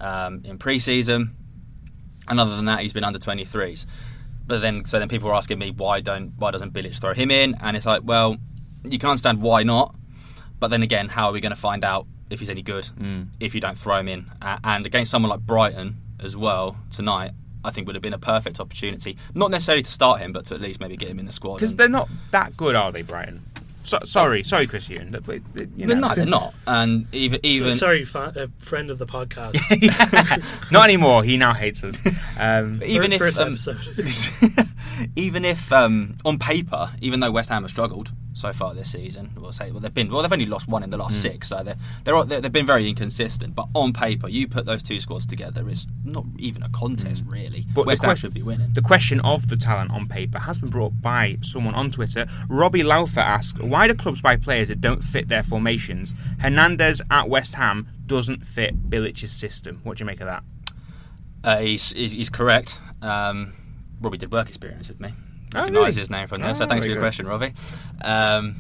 [0.01, 1.37] um, in pre-season,
[2.29, 3.87] and other than that, he's been under 23s.
[4.47, 7.31] But then, so then people were asking me why don't why doesn't Bilic throw him
[7.31, 7.55] in?
[7.61, 8.37] And it's like, well,
[8.85, 9.95] you can understand why not,
[10.59, 13.29] but then again, how are we going to find out if he's any good Mm.
[13.39, 14.27] if you don't throw him in?
[14.43, 17.31] And against someone like Brighton as well tonight,
[17.65, 19.17] I think would have been a perfect opportunity.
[19.35, 21.55] Not necessarily to start him, but to at least maybe get him in the squad.
[21.55, 23.45] Because they're not that good, are they, Brighton?
[23.85, 25.11] So, sorry, sorry, Chris Ewan.
[25.11, 25.41] but, but,
[25.77, 26.09] You But know.
[26.09, 26.55] no, they're not.
[26.67, 29.57] And even So- even sorry, fa- a friend of the podcast.
[30.71, 31.25] not anymore.
[31.25, 32.01] He now hates us.
[32.39, 33.57] Um, even Fir- if um,
[35.17, 39.31] even if um, on paper, even though West Ham have struggled so far this season,
[39.37, 41.21] we'll say well they've been well they've only lost one in the last Hmm.
[41.33, 43.55] six, so they're, they're they're they've been very inconsistent.
[43.55, 47.63] But on paper, you put those two squads together, it's not even a contest really.
[47.63, 47.73] Hmm.
[47.75, 48.73] But the West Ham que- should be winning.
[48.73, 52.27] The question of the talent on paper has been brought by someone on Twitter.
[52.49, 56.15] Robbie Laufer asks, why do clubs buy players that don't fit their formations?
[56.41, 59.81] Hernandez at West Ham doesn't fit Bilic's system.
[59.85, 60.43] What do you make of that?
[61.45, 62.79] Uh, he's, he's he's correct.
[63.01, 63.53] Um,
[64.01, 65.13] Robbie did work experience with me.
[65.55, 66.01] Oh, Recognise really?
[66.01, 66.51] his name from there.
[66.51, 67.03] Ah, so thanks for your good.
[67.03, 67.53] question, Robbie.
[68.03, 68.57] Um,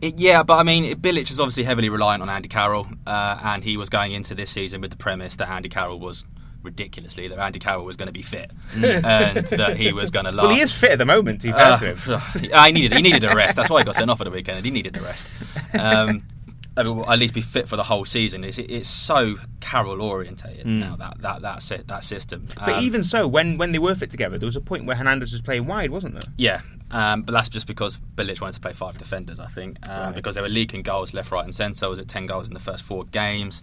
[0.00, 3.64] it, yeah, but I mean, Bilic is obviously heavily reliant on Andy Carroll, uh, and
[3.64, 6.24] he was going into this season with the premise that Andy Carroll was
[6.62, 10.32] ridiculously that Andy Carroll was going to be fit and that he was going to
[10.32, 10.46] last.
[10.46, 12.50] Well, he is fit at the moment, to be fair Uh, to him.
[12.54, 13.56] I needed he needed a rest.
[13.56, 14.64] That's why he got sent off at the weekend.
[14.64, 15.28] He needed a rest.
[15.78, 16.24] Um,
[16.78, 18.44] I mean, at least be fit for the whole season.
[18.44, 22.46] It's, it's so Carroll orientated now that that that si- that system.
[22.56, 24.96] But Um, even so, when, when they were fit together, there was a point where
[24.96, 26.32] Hernandez was playing wide, wasn't there?
[26.36, 26.60] yeah,
[26.90, 30.14] Um, but that's just because Bilic wanted to play five defenders, I think, um, Right.
[30.14, 31.88] because they were leaking goals left, right, and centre.
[31.90, 33.60] Was it ten goals in the first four games?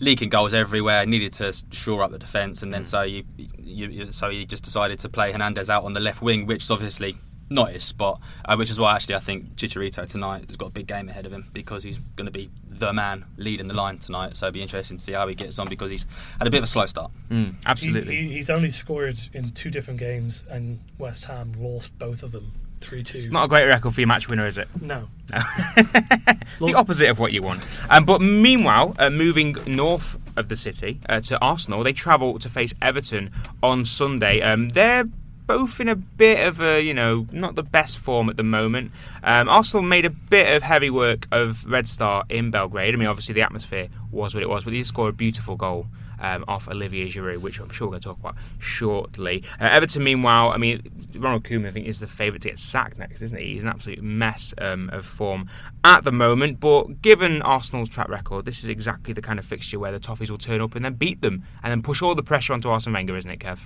[0.00, 1.06] Leaking goals everywhere.
[1.06, 2.86] Needed to shore up the defence, and then Mm.
[2.86, 3.24] so you,
[3.58, 6.64] you, you, so he just decided to play Hernandez out on the left wing, which
[6.64, 7.16] is obviously
[7.48, 8.20] not his spot.
[8.44, 11.26] Uh, which is why actually I think Chicharito tonight has got a big game ahead
[11.26, 14.36] of him because he's going to be the man leading the line tonight.
[14.36, 16.06] So it'll be interesting to see how he gets on because he's
[16.38, 17.10] had a bit of a slow start.
[17.30, 18.16] Mm, He, absolutely.
[18.16, 22.52] he, he's only scored in two different games, and West Ham lost both of them
[22.80, 23.16] three two.
[23.16, 24.68] it's not a great record for your match winner, is it?
[24.82, 25.08] no.
[25.32, 25.38] No.
[26.60, 27.62] the opposite of what you want.
[27.90, 32.48] Um, but meanwhile, uh, moving north of the city uh, to Arsenal, they travel to
[32.48, 33.30] face Everton
[33.62, 34.40] on Sunday.
[34.42, 35.04] Um, they're
[35.46, 38.92] both in a bit of a, you know, not the best form at the moment.
[39.22, 42.94] Um, Arsenal made a bit of heavy work of Red Star in Belgrade.
[42.94, 45.86] I mean, obviously the atmosphere was what it was, but they scored a beautiful goal.
[46.18, 49.44] Um, off Olivier Giroud, which I'm sure we're going to talk about shortly.
[49.60, 50.80] Uh, Everton, meanwhile, I mean,
[51.14, 53.52] Ronald Koeman, I think, is the favourite to get sacked next, isn't he?
[53.52, 55.46] He's an absolute mess um, of form
[55.84, 56.58] at the moment.
[56.58, 60.30] But given Arsenal's track record, this is exactly the kind of fixture where the Toffees
[60.30, 62.94] will turn up and then beat them and then push all the pressure onto Arsene
[62.94, 63.58] Wenger, isn't it, Kev?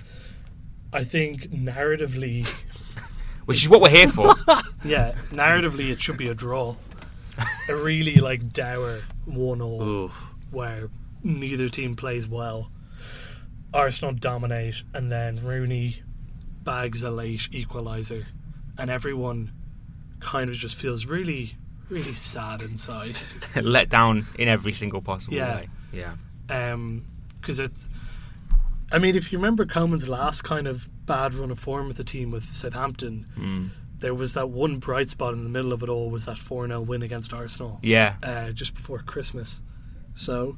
[0.93, 2.47] I think narratively,
[3.45, 4.33] Which is what we're here for.
[4.85, 6.75] yeah, narratively it should be a draw.
[7.69, 10.09] a really like dour one all
[10.51, 10.89] where
[11.23, 12.71] neither team plays well.
[13.73, 16.01] Arsenal dominate, and then Rooney
[16.63, 18.25] bags a late equaliser,
[18.77, 19.51] and everyone
[20.19, 21.55] kind of just feels really,
[21.89, 23.17] really sad inside.
[23.55, 25.55] Let down in every single possible Yeah.
[25.55, 25.69] way.
[25.93, 26.13] Yeah.
[26.49, 27.05] Um,
[27.39, 27.87] because it's.
[28.91, 32.03] I mean, if you remember Koeman's last kind of bad run of form with the
[32.03, 33.69] team with Southampton, Mm.
[33.99, 36.67] there was that one bright spot in the middle of it all was that 4
[36.67, 38.15] 0 win against Arsenal Yeah.
[38.23, 39.61] uh, just before Christmas.
[40.13, 40.57] So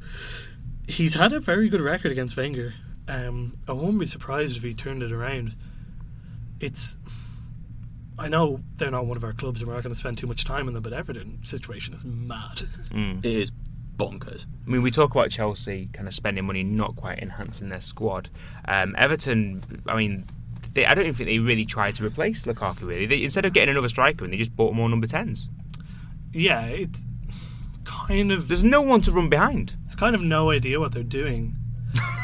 [0.87, 2.73] he's had a very good record against Wenger.
[3.07, 5.55] Um, I won't be surprised if he turned it around.
[6.59, 6.95] It's.
[8.17, 10.27] I know they're not one of our clubs and we're not going to spend too
[10.27, 12.61] much time on them, but Everton situation is mad.
[12.91, 13.25] Mm.
[13.25, 13.51] It is
[14.03, 14.45] bonkers.
[14.65, 18.29] I mean, we talk about Chelsea kind of spending money, not quite enhancing their squad.
[18.65, 20.25] Um, Everton, I mean,
[20.73, 22.83] they, I don't even think they really tried to replace Lukaku.
[22.83, 25.49] Really, they, instead of getting another striker, and they just bought more number tens.
[26.33, 27.03] Yeah, it's
[27.83, 29.75] kind of There's no one to run behind.
[29.85, 31.55] It's kind of no idea what they're doing.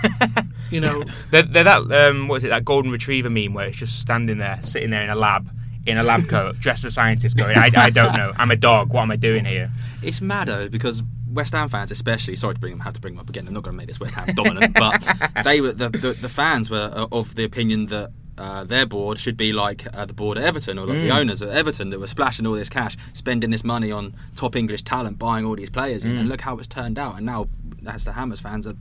[0.71, 2.49] you know, They're, they're that um, what is it?
[2.49, 5.51] That golden retriever meme where it's just standing there, sitting there in a lab,
[5.85, 8.31] in a lab coat, dressed as a scientist, going, I, "I don't know.
[8.37, 8.93] I'm a dog.
[8.93, 9.71] What am I doing here?"
[10.03, 13.13] It's mad though because West Ham fans, especially, sorry to bring them, have to bring
[13.15, 13.47] them up again.
[13.47, 15.07] I'm not going to make this West Ham dominant, but
[15.43, 18.11] they were the, the the fans were uh, of the opinion that.
[18.37, 21.19] Uh, their board should be like uh, the board at Everton or like the Mm.
[21.19, 24.83] owners at Everton that were splashing all this cash, spending this money on top English
[24.83, 26.19] talent, buying all these players, and, Mm.
[26.21, 27.17] and look how it's turned out.
[27.17, 27.49] And now,
[27.85, 28.75] as the Hammers fans are,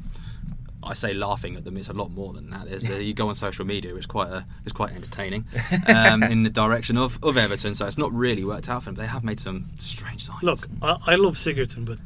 [0.89, 1.77] I say laughing at them.
[1.77, 2.69] It's a lot more than that.
[2.69, 5.45] There's, uh, you go on social media, it's quite a, it's quite entertaining
[5.87, 7.75] um, in the direction of, of Everton.
[7.75, 8.95] So it's not really worked out for them.
[8.97, 10.43] They have made some strange signs.
[10.43, 11.99] look, I, I love Sigurdsson, but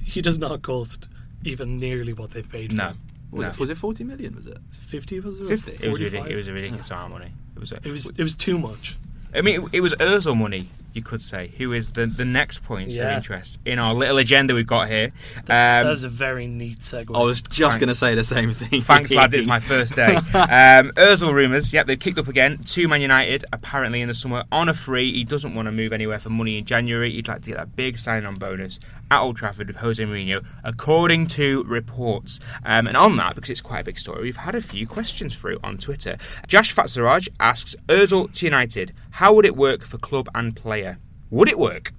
[0.02, 1.08] he does not cost
[1.44, 2.88] even nearly what they paid for No.
[2.88, 2.98] him.
[3.30, 3.50] was, No.
[3.50, 4.34] it, was it 40 million?
[4.34, 4.58] Was it?
[4.72, 5.46] 50 was it?
[5.46, 5.70] 50?
[5.84, 6.30] It was, 45?
[6.30, 7.32] it was a ridiculous amount of money.
[7.54, 7.72] It was.
[7.72, 8.96] A, It was, it was too much.
[9.34, 12.62] I mean, it, it was Özil money, you could say, who is the, the next
[12.62, 15.12] point of interest in our little agenda we've got here.
[15.36, 17.14] Um, that was a very neat segue.
[17.14, 18.82] I was just going to say the same thing.
[18.82, 19.34] Thanks, lads.
[19.34, 20.16] It's my first day.
[20.54, 21.72] Um, Özil rumours.
[21.72, 22.58] Yep, they've kicked up again.
[22.58, 25.12] To Man United, apparently in the summer on a free.
[25.12, 27.10] He doesn't want to move anywhere for money in January.
[27.12, 28.78] He'd like to get that big sign-on bonus
[29.10, 32.40] at Old Trafford with Jose Mourinho, according to reports.
[32.64, 35.34] Um, and on that, because it's quite a big story, we've had a few questions
[35.34, 36.18] through on Twitter.
[36.46, 38.92] Josh Fatsaraj asks Özil to United.
[39.10, 40.83] How would it work for club and player?
[41.34, 41.92] Would it work?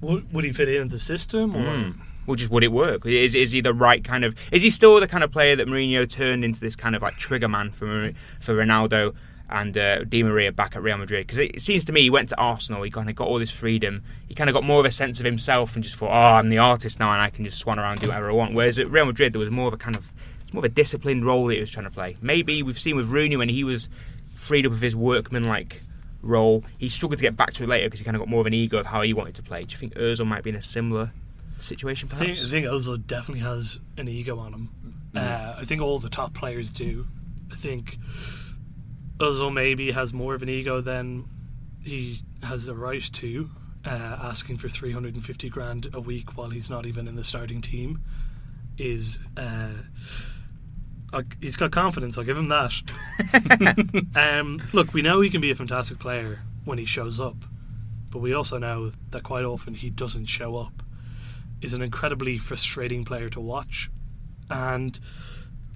[0.00, 1.56] would, would he fit in the system?
[1.56, 1.94] Or Mm.
[2.26, 3.04] Well, just would it work?
[3.04, 4.34] Is is he the right kind of?
[4.50, 7.16] Is he still the kind of player that Mourinho turned into this kind of like
[7.18, 9.14] trigger man for for Ronaldo
[9.50, 11.26] and uh, Di Maria back at Real Madrid?
[11.26, 13.38] Because it, it seems to me he went to Arsenal, he kind of got all
[13.38, 16.08] this freedom, he kind of got more of a sense of himself and just thought,
[16.08, 18.32] oh, I'm the artist now and I can just swan around and do whatever I
[18.32, 18.54] want.
[18.54, 20.10] Whereas at Real Madrid there was more of a kind of
[20.50, 22.16] more of a disciplined role that he was trying to play.
[22.22, 23.90] Maybe we've seen with Rooney when he was
[24.34, 25.82] freed up of his workman like
[26.24, 28.40] role, he struggled to get back to it later because he kind of got more
[28.40, 29.64] of an ego of how he wanted to play.
[29.64, 31.12] Do you think Özil might be in a similar
[31.58, 32.46] situation, I think, perhaps?
[32.46, 34.70] I think Ozil definitely has an ego on him.
[35.14, 37.06] Uh, I think all the top players do.
[37.52, 37.98] I think
[39.18, 41.24] Ozil maybe has more of an ego than
[41.84, 43.50] he has the right to,
[43.84, 43.88] uh,
[44.22, 48.02] asking for 350 grand a week while he's not even in the starting team
[48.78, 49.20] is.
[49.36, 49.68] Uh,
[51.14, 52.18] I- he's got confidence.
[52.18, 52.72] I'll give him that.
[54.16, 57.36] um, look, we know he can be a fantastic player when he shows up,
[58.10, 60.82] but we also know that quite often he doesn't show up.
[61.60, 63.90] Is an incredibly frustrating player to watch,
[64.50, 64.98] and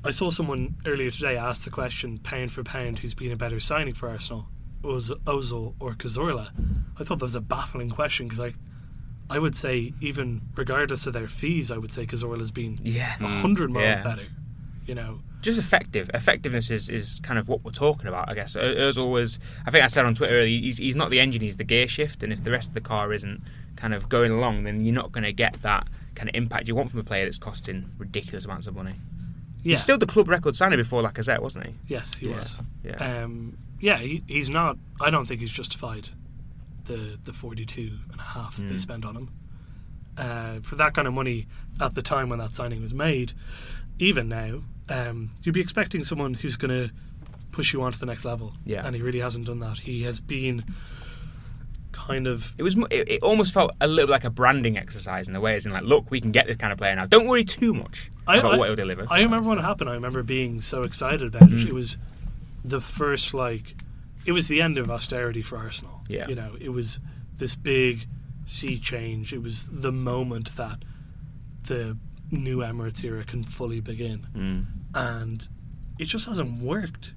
[0.05, 3.59] I saw someone earlier today ask the question, pound for pound, who's been a better
[3.61, 4.49] signing for Arsenal?
[4.83, 6.51] was Ozil or Cazorla,
[7.01, 8.53] I thought that was a baffling question because I,
[9.35, 13.13] I would say even regardless of their fees, I would say Cazorla's been Yeah.
[13.21, 14.03] a hundred miles Yeah.
[14.05, 14.27] better.
[14.87, 16.11] You know, just effective.
[16.15, 18.57] Effectiveness is, is kind of what we're talking about, I guess.
[18.57, 21.41] Ur- Ozil was, I think I said on Twitter earlier, he's, he's not the engine,
[21.43, 23.43] he's the gear shift, and if the rest of the car isn't
[23.77, 26.75] kind of going along, then you're not going to get that kind of impact you
[26.75, 28.95] want from a player that's costing ridiculous amounts of money.
[29.63, 31.75] yeah, He's still the club record signing before Lacazette, wasn't he?
[31.87, 32.33] yes, he Yeah.
[32.33, 32.59] was.
[32.85, 33.23] Yeah.
[33.23, 34.77] Um, yeah, he, he's not.
[35.01, 36.09] I don't think he's justified
[36.87, 38.81] the the forty two and a half that they Mm.
[38.81, 39.31] spent on him.
[40.17, 41.47] Uh, for that kind of money
[41.81, 43.35] at the time when that signing was made,
[43.99, 46.95] even now, um, you'd be expecting someone who's going to
[47.53, 48.55] push you on to the next level.
[48.65, 48.87] Yeah.
[48.87, 49.79] and he really hasn't done that.
[49.81, 50.65] He has been
[51.93, 52.77] kind of It was.
[52.91, 55.73] It, it almost felt a little like a branding exercise in a way, as in
[55.73, 57.07] like, look, we can get this kind of player now.
[57.07, 59.07] Don't worry too much I- about I- what he'll deliver.
[59.11, 59.91] I remember when it happened.
[59.91, 61.63] I remember being so excited about Mm.
[61.63, 61.69] it.
[61.69, 61.99] It was
[62.65, 63.75] the first like,
[64.27, 66.03] it was the end of austerity for Arsenal.
[66.09, 66.29] Yeah.
[66.29, 67.01] you know, it was
[67.39, 68.07] this big
[68.47, 69.33] sea change.
[69.33, 70.79] It was the moment that
[71.65, 71.97] the
[72.31, 74.67] new Emirates era can fully begin, Mm.
[74.95, 75.49] and
[75.99, 77.15] it just hasn't worked.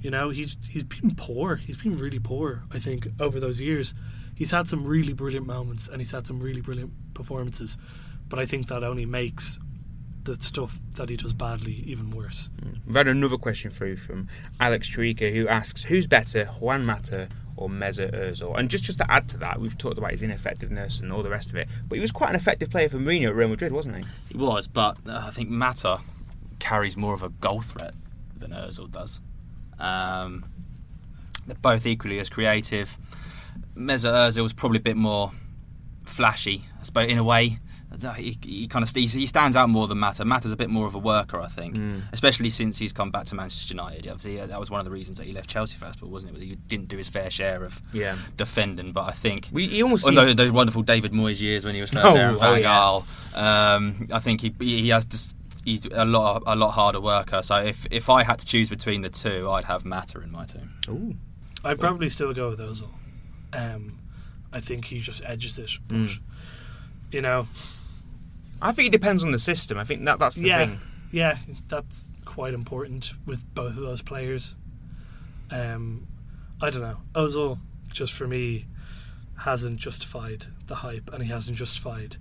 [0.00, 1.56] You know, he's he's been poor.
[1.56, 2.62] He's been really poor.
[2.72, 3.94] I think over those years,
[4.34, 7.76] he's had some really brilliant moments and he's had some really brilliant performances,
[8.28, 9.58] but I think that only makes
[10.24, 12.50] the stuff that he does badly even worse.
[12.86, 17.28] We've had another question for you from Alex Trika who asks, "Who's better, Juan Mata
[17.60, 21.00] or Mesut Ozil?" And just just to add to that, we've talked about his ineffectiveness
[21.00, 23.28] and all the rest of it, but he was quite an effective player for Mourinho
[23.28, 24.04] at Real Madrid, wasn't he?
[24.32, 26.00] He was, but uh, I think Mata
[26.58, 27.94] carries more of a goal threat
[28.36, 29.20] than Ozil does.
[29.78, 30.44] Um,
[31.46, 32.98] they're both equally as creative.
[33.76, 35.32] Mesut Ozil was probably a bit more
[36.04, 37.58] flashy, I suppose, in a way.
[38.16, 40.24] He, he kind of he stands out more than Mata.
[40.24, 42.02] Mata's a bit more of a worker, I think, Mm.
[42.12, 44.06] especially since he's come back to Manchester United.
[44.06, 46.10] Obviously, uh, that was one of the reasons that he left Chelsea first of all,
[46.10, 46.42] wasn't it?
[46.42, 48.16] He didn't do his fair share of Yeah.
[48.36, 51.64] defending, but I think We, he almost on seemed- those, those wonderful David Moyes years
[51.64, 52.68] when he was first Oh, there in oh, Van yeah.
[52.68, 53.04] Gaal.
[53.36, 57.42] Um, I think he he has just, he's a lot a lot harder worker.
[57.42, 60.44] So if if I had to choose between the two, I'd have Mata in my
[60.46, 60.70] team.
[60.88, 61.16] Ooh.
[61.64, 62.88] I'd probably still go with Ozil.
[63.52, 63.98] Um,
[64.52, 66.18] I think he just edges it, but Mm.
[67.12, 67.46] you know,
[68.62, 69.78] I think it depends on the system.
[69.78, 70.80] I think that that's the yeah, thing.
[71.12, 74.56] yeah, that's quite important with both of those players.
[75.50, 76.06] Um,
[76.60, 76.98] I don't know.
[77.14, 77.58] Ozil,
[77.92, 78.66] just for me,
[79.38, 82.16] hasn't justified the hype, and he hasn't justified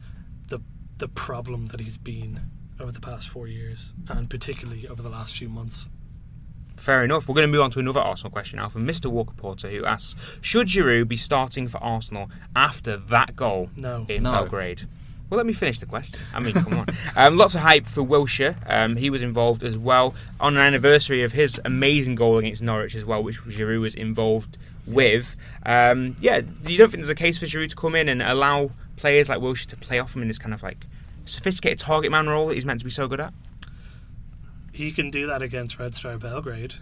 [0.47, 0.60] the
[0.97, 2.39] the problem that he's been
[2.80, 5.89] over the past four years, and particularly over the last few months.
[6.78, 7.28] Fair enough.
[7.28, 9.08] We're going to move on to another Arsenal question now from Mr.
[9.08, 14.06] Walker Porter, who asks: Should Giroud be starting for Arsenal after that goal No.
[14.08, 14.32] in No.
[14.32, 14.88] Belgrade?
[15.30, 16.20] Well, let me finish the question.
[16.34, 16.86] I mean, come on.
[17.15, 18.56] Um, lots of hype for Wilshere.
[18.65, 22.96] Um, he was involved as well on an anniversary of his amazing goal against Norwich
[22.96, 25.36] as well, which Giroud was involved with.
[25.65, 28.72] Um, yeah, you don't think there's a case for Giroud to come in and allow
[28.96, 30.86] players like Wilshere to play off him in this kind of like
[31.26, 33.34] sophisticated target man role that he's meant to be so good at?
[34.72, 36.76] He can do that against Red Star Belgrade.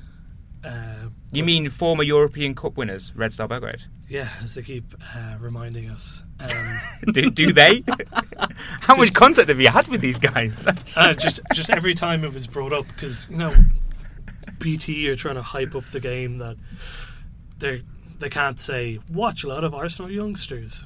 [0.64, 3.82] Uh, You mean former European Cup winners, Red Star Belgrade?
[4.10, 6.24] yeah, as they keep uh, reminding us.
[6.40, 6.80] Um,
[7.12, 7.84] do, do they?
[8.82, 10.66] How much contact have you had with these guys?
[10.98, 13.54] Uh, just just every time it was brought up because you know
[14.60, 16.58] BT are trying to hype up the game that
[17.60, 17.82] they
[18.20, 20.86] they can't say watch a lot of Arsenal youngsters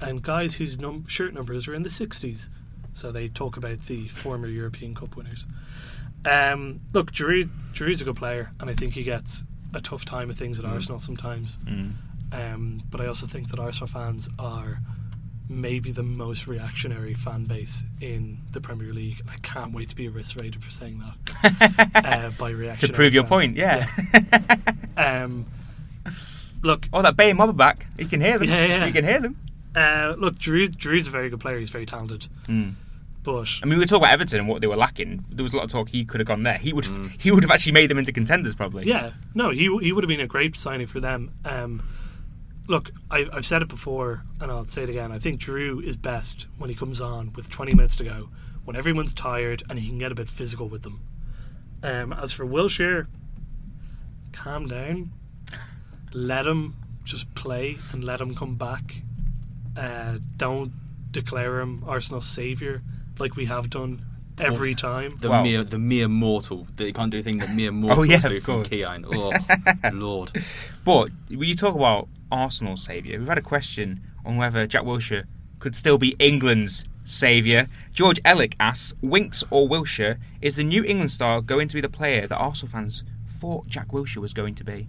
[0.00, 2.48] and guys whose num- shirt numbers are in the 60s.
[2.94, 5.46] So they talk about the former European Cup winners.
[6.26, 10.30] Um, look, Giroud, Giroud's a good player, and I think he gets a tough time
[10.30, 11.58] of things at Arsenal sometimes.
[11.64, 11.92] Mm.
[12.32, 14.78] Um, but I also think that Arsenal fans are
[15.48, 19.20] maybe the most reactionary fan base in the Premier League.
[19.30, 22.94] I can't wait to be arrested for saying that uh, by to reactionary.
[22.94, 23.86] prove your point, yeah.
[24.96, 25.44] Um,
[26.62, 27.88] look, oh, that Bay mob back.
[27.98, 28.48] You can hear them.
[28.48, 28.86] Yeah, yeah.
[28.86, 29.36] You can hear them.
[29.74, 31.58] uh, look, Giroud, Giroud's a very good player.
[31.58, 32.74] He's very talented, Mm.
[33.24, 35.24] But I mean, we talking about Everton and what they were lacking.
[35.30, 36.58] There was a lot of talk he could have gone there.
[36.58, 36.86] He would.
[37.18, 38.86] He would have actually made them into contenders, probably.
[38.86, 41.32] yeah, no, he he would have been a great signing for them.
[41.44, 41.82] Um,
[42.68, 45.10] look, I, I've said it before, and I'll say it again.
[45.10, 48.28] I think Giroud is best when he comes on with 20 minutes to go,
[48.64, 51.00] when everyone's tired, and he can get a bit physical with them.
[51.82, 53.06] Um, as for Wilshere,
[54.32, 55.12] calm down.
[56.12, 59.02] Let him just play and let him come back.
[59.76, 60.72] Uh, don't
[61.10, 62.82] declare him Arsenal's saviour
[63.18, 64.04] like we have done
[64.38, 65.16] every time.
[65.18, 65.42] The Wow.
[65.42, 66.66] mere the mere mortal.
[66.76, 68.82] That he can't do a thing that mere mortals yeah, do from course.
[68.84, 70.32] Oh lord.
[70.84, 75.24] But when you talk about Arsenal's saviour, we've had a question on whether Jack Wilshere
[75.60, 77.66] could still be England's saviour.
[77.92, 81.88] George Ellick asks, Winks or Wilshere, is the New England star going to be the
[81.88, 84.88] player that Arsenal fans thought Jack Wilshere was going to be?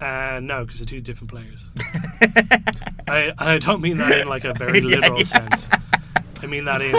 [0.00, 1.70] Uh, no, because they're two different players.
[3.08, 5.24] I I don't mean that in like a very Yeah, literal yeah.
[5.24, 5.70] sense.
[6.42, 6.92] I mean that in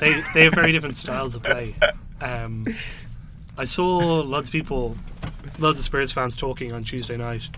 [0.00, 1.74] they they have very different styles of play.
[2.20, 2.66] Um,
[3.56, 4.96] I saw lots of people,
[5.58, 7.48] lots of Spurs fans talking on Tuesday night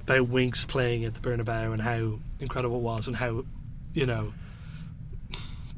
[0.00, 3.44] about Winks playing at the Bernabeu and how incredible it was and how
[3.92, 4.32] you know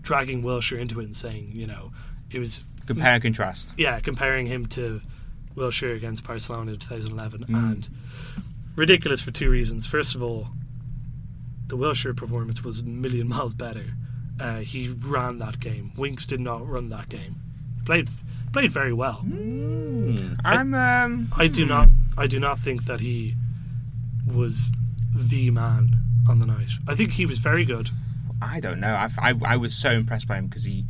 [0.00, 1.90] dragging Wilshere into it and saying you know
[2.30, 3.72] it was Compare and contrast.
[3.76, 5.00] yeah, comparing him to
[5.56, 7.54] Wilshere against Barcelona in 2011, Mm.
[7.54, 7.88] and
[8.76, 9.86] ridiculous for two reasons.
[9.86, 10.48] First of all,
[11.66, 13.84] the Wilshere performance was a million miles better.
[14.40, 15.92] Uh, he ran that game.
[15.96, 17.36] Winks did not run that game.
[17.76, 18.08] He played
[18.52, 19.20] played very well.
[20.44, 20.74] I'm.
[20.74, 21.88] Um, I do not.
[22.16, 23.34] I do not think that he
[24.26, 24.72] was
[25.14, 25.96] the man
[26.28, 26.72] on the night.
[26.86, 27.90] I think he was very good.
[28.40, 28.94] I don't know.
[28.94, 30.84] I, I, I was so impressed by him because he.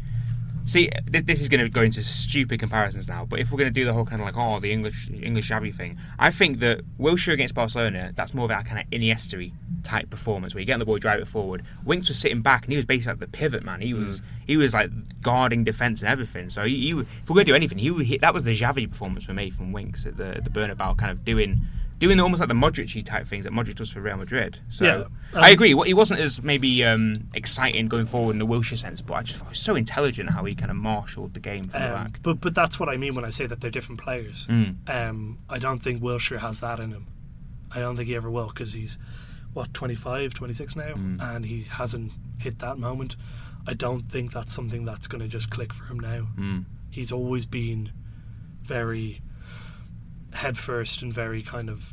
[0.69, 3.25] See, th- this is going to go into stupid comparisons now.
[3.25, 5.51] But if we're going to do the whole kind of like, oh, the English English
[5.51, 9.51] Xavi thing, I think that Wilshere against Barcelona, that's more of that kind of Iniesta
[9.83, 11.63] type performance where you get on the ball, drive it forward.
[11.87, 13.81] Winks was sitting back and he was basically like the pivot man.
[13.81, 14.25] He was mm.
[14.47, 14.91] he was like
[15.23, 16.51] guarding defense and everything.
[16.51, 18.55] So he, he, if we're going to do anything, he, would hit, that was the
[18.55, 21.63] Xavi performance for me from Winks at the the Bernabeu, kind of doing.
[21.99, 24.61] Doing almost like the Modric type things that Modric does for Real Madrid.
[24.71, 25.75] So Yeah, I um, agree.
[25.75, 29.23] What he wasn't as maybe um, exciting going forward in the Wilshere sense, but I
[29.23, 31.87] just thought it was so intelligent how he kind of marshalled the game from the
[31.99, 32.21] Um, back.
[32.23, 34.47] but but that's what I mean when I say that they're different players.
[34.47, 34.77] Mm.
[34.89, 37.07] Um, I don't think Wilshere has that in him.
[37.73, 38.97] I don't think he ever will because he's
[39.53, 41.21] what 25, 26 now, Mm.
[41.21, 43.17] and he hasn't hit that moment.
[43.67, 46.29] I don't think that's something that's going to just click for him now.
[46.39, 46.65] Mm.
[46.91, 47.91] He's always been
[48.63, 49.21] very
[50.33, 51.93] head first and very kind of.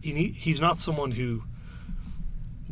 [0.00, 1.42] He need, he's not someone who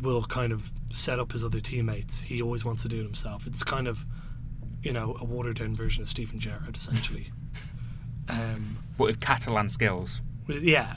[0.01, 2.21] will kind of set up his other teammates.
[2.21, 3.45] He always wants to do it himself.
[3.45, 4.05] It's kind of,
[4.81, 7.31] you know, a watered down version of Steven Gerrard, essentially.
[8.29, 10.21] um, But with Catalan skills.
[10.47, 10.95] with- yeah,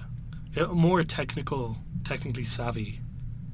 [0.73, 3.01] more technical, technically savvy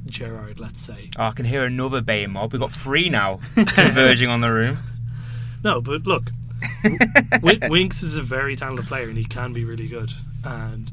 [0.06, 1.10] Gerrard, let's say.
[1.18, 2.52] Oh, I can hear another Bay mob.
[2.52, 4.78] We've got three now converging on the room.
[5.64, 6.30] No, but look,
[7.32, 10.10] w- Winks is a very talented player, and he can be really good.
[10.44, 10.90] And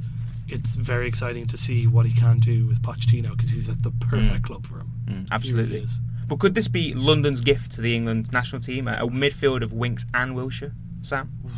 [0.48, 3.92] it's very exciting to see what he can do with Pochettino because he's at the
[3.92, 4.44] perfect Mm.
[4.44, 4.92] club for him.
[5.06, 5.78] Mm, He really absolutely.
[5.80, 6.00] is.
[6.28, 8.88] But could this be London's gift to the England national team?
[8.88, 10.74] A a midfield of Winks and Wilshere?
[11.04, 11.30] Sam?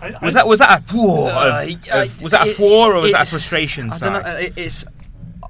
[0.00, 2.56] I- Was I- that was that a whoa, Uh, of- I- was that a it-
[2.56, 3.90] four or was that a frustration?
[3.90, 4.84] I don't know, it, it's.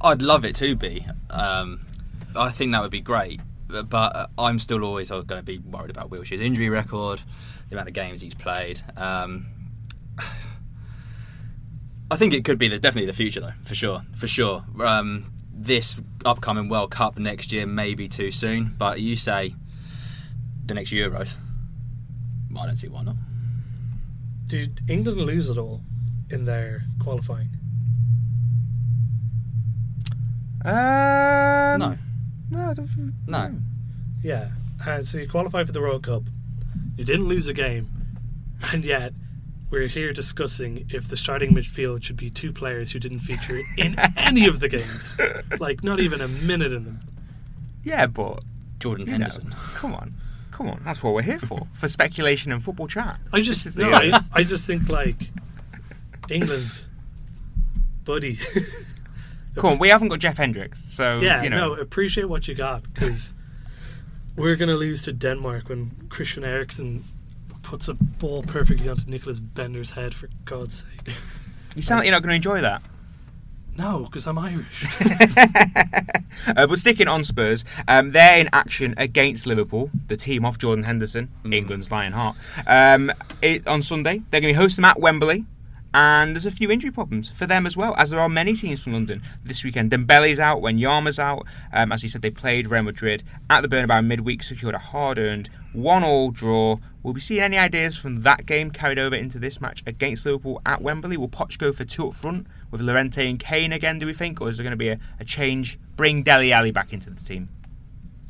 [0.00, 1.04] I'd love it to be.
[1.28, 1.80] Um,
[2.36, 3.40] I think that would be great.
[3.68, 7.20] But I'm still always going to be worried about Wilshere's injury record,
[7.68, 8.80] the amount of games he's played.
[8.96, 9.46] Um,
[12.10, 14.64] I think it could be the, definitely the future, though, for sure, for sure.
[14.80, 19.54] Um, this upcoming World Cup next year may be too soon, but you say
[20.64, 21.36] the next Euros.
[22.58, 23.16] I don't see why not.
[24.46, 25.82] Did England lose it all
[26.30, 27.50] in their qualifying?
[30.64, 31.96] Um, No,
[32.50, 33.54] No, I don't no.
[34.22, 34.48] Yeah.
[34.86, 36.22] And so you qualified for the World Cup.
[36.96, 37.88] You didn't lose a game,
[38.72, 39.12] and yet
[39.70, 43.98] we're here discussing if the starting midfield should be two players who didn't feature in
[44.16, 45.16] any of the games,
[45.58, 47.00] like not even a minute in them.
[47.84, 48.42] Yeah, but
[48.80, 49.50] Jordan you know, Henderson.
[49.74, 50.14] come on,
[50.50, 50.80] come on.
[50.84, 51.66] That's what we're here for.
[51.74, 53.18] For speculation and football chat.
[53.32, 55.30] I just no, I, I just think like
[56.30, 56.70] England,
[58.04, 58.38] buddy.
[59.60, 61.74] Come on, we haven't got Jeff Hendricks, so yeah, you know.
[61.74, 63.34] no, appreciate what you got because
[64.36, 67.04] we're gonna lose to Denmark when Christian Eriksen
[67.62, 70.14] puts a ball perfectly onto Nicklas Bendtner's head.
[70.14, 71.14] For God's sake,
[71.76, 72.82] You sound like you're not going to enjoy that.
[73.76, 74.86] no, because I'm Irish.
[76.56, 80.84] uh, but sticking on Spurs, um, they're in action against Liverpool, the team of Jordan
[80.84, 82.36] Henderson, England's Lionheart.
[82.66, 85.44] Um, it, on Sunday, they're going to be hosting them at Wembley.
[86.00, 88.80] And there's a few injury problems for them as well, as there are many teams
[88.80, 89.90] from London this weekend.
[89.90, 91.44] Dembele's out, Wanyama's out.
[91.72, 95.50] Um, as we said, they played Real Madrid at the Bernabeu midweek, secured a hard-earned
[95.72, 96.76] one-all draw.
[97.02, 100.62] Will we see any ideas from that game carried over into this match against Liverpool
[100.64, 101.16] at Wembley?
[101.16, 103.98] Will Poch go for two up front with Llorente and Kane again?
[103.98, 105.80] Do we think, or is there going to be a, a change?
[105.96, 107.48] Bring Dele Alli back into the team.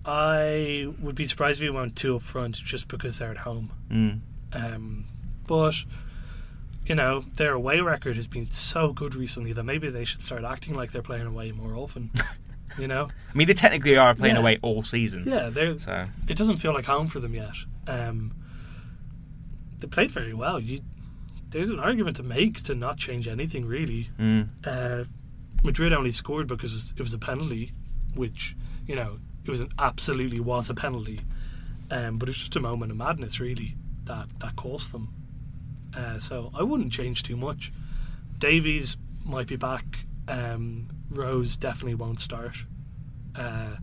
[0.06, 3.72] I would be surprised if he went two up front just because they're at home.
[3.90, 4.20] Mm.
[4.54, 5.04] Um,
[5.46, 5.74] but
[6.88, 10.44] you know their away record has been so good recently that maybe they should start
[10.44, 12.10] acting like they're playing away more often.
[12.78, 14.40] you know, I mean, they technically are playing Yeah.
[14.40, 15.24] away all season.
[15.26, 17.54] yeah, they're So it doesn't feel like home for them yet.
[17.86, 18.32] Um,
[19.78, 20.58] they played very well.
[20.60, 20.80] You,
[21.50, 24.10] there's an argument to make to not change anything really.
[24.18, 24.48] mm.
[24.64, 25.04] Uh,
[25.64, 27.72] Madrid only scored because it was a penalty,
[28.14, 28.54] which
[28.86, 31.20] you know it was an absolutely was a penalty.
[31.90, 35.08] Um, but it's just a moment of madness really that that cost them.
[35.98, 37.72] Uh, so I wouldn't change too much.
[38.38, 39.84] Davies might be back.
[40.28, 42.54] Um, Rose definitely won't start.
[43.34, 43.76] Uh,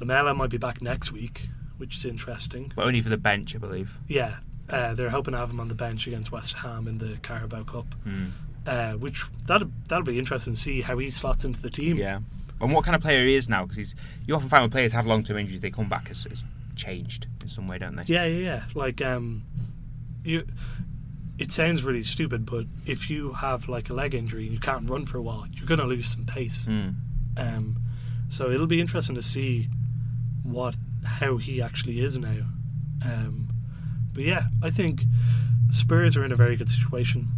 [0.00, 2.72] Lamela might be back next week, which is interesting.
[2.76, 3.96] But only for the bench, I believe.
[4.08, 4.36] Yeah,
[4.68, 7.62] uh, they're hoping to have him on the bench against West Ham in the Carabao
[7.64, 8.30] Cup, Mm.
[8.66, 11.96] uh, which that'll that'll be interesting to see how he slots into the team.
[11.96, 12.20] Yeah.
[12.60, 13.62] And what kind of player he is now?
[13.62, 13.94] Because he's
[14.26, 16.44] you often find when players have long term injuries, they come back as, as
[16.76, 18.02] changed in some way, don't they?
[18.06, 18.62] Yeah, yeah, yeah.
[18.74, 19.44] Like, um,
[20.24, 20.44] you.
[21.38, 24.90] It sounds really stupid, but if you have like a leg injury and you can't
[24.90, 26.66] run for a while, you're going to lose some pace.
[26.66, 26.94] Mm.
[27.36, 27.82] Um,
[28.28, 29.68] so it'll be interesting to see
[30.42, 30.74] what
[31.04, 32.44] how he actually is now.
[33.04, 33.48] Um,
[34.12, 35.02] but yeah, I think
[35.70, 37.28] Spurs are in a very good situation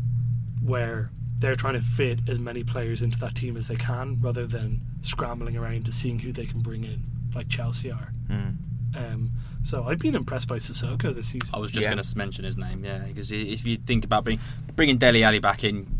[0.63, 4.47] where they're trying to fit as many players into that team as they can, rather
[4.47, 7.03] than scrambling around to seeing who they can bring in,
[7.35, 8.13] like Chelsea are.
[8.29, 8.57] Mm.
[8.97, 9.31] Um,
[9.63, 11.51] so I've been impressed by Sissoko this season.
[11.55, 11.95] I was just Yeah.
[11.95, 14.41] going to mention his name, yeah, because if you think about bring,
[14.77, 15.99] bringing Dele Alli back in,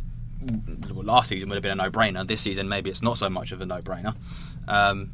[0.93, 2.27] well, last season would have been a no-brainer.
[2.27, 4.15] This season, maybe it's not so much of a no-brainer
[4.69, 5.11] um,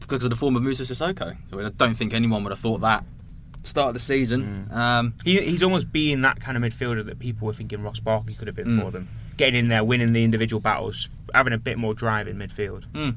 [0.00, 1.36] because of the form of Moussa Sissoko.
[1.52, 3.04] I don't think anyone would have thought that
[3.62, 4.68] start of the season.
[4.70, 8.34] Um, He, he's almost being that kind of midfielder that people were thinking Ross Barkley
[8.34, 8.82] could have been Mm.
[8.82, 9.08] for them.
[9.36, 12.84] Getting in there, winning the individual battles, having a bit more drive in midfield.
[12.94, 13.16] mm.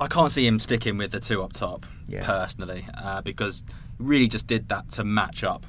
[0.00, 2.24] I can't see him sticking with the two up top Yeah.
[2.24, 3.64] personally uh, because
[3.98, 5.66] really just did that to match up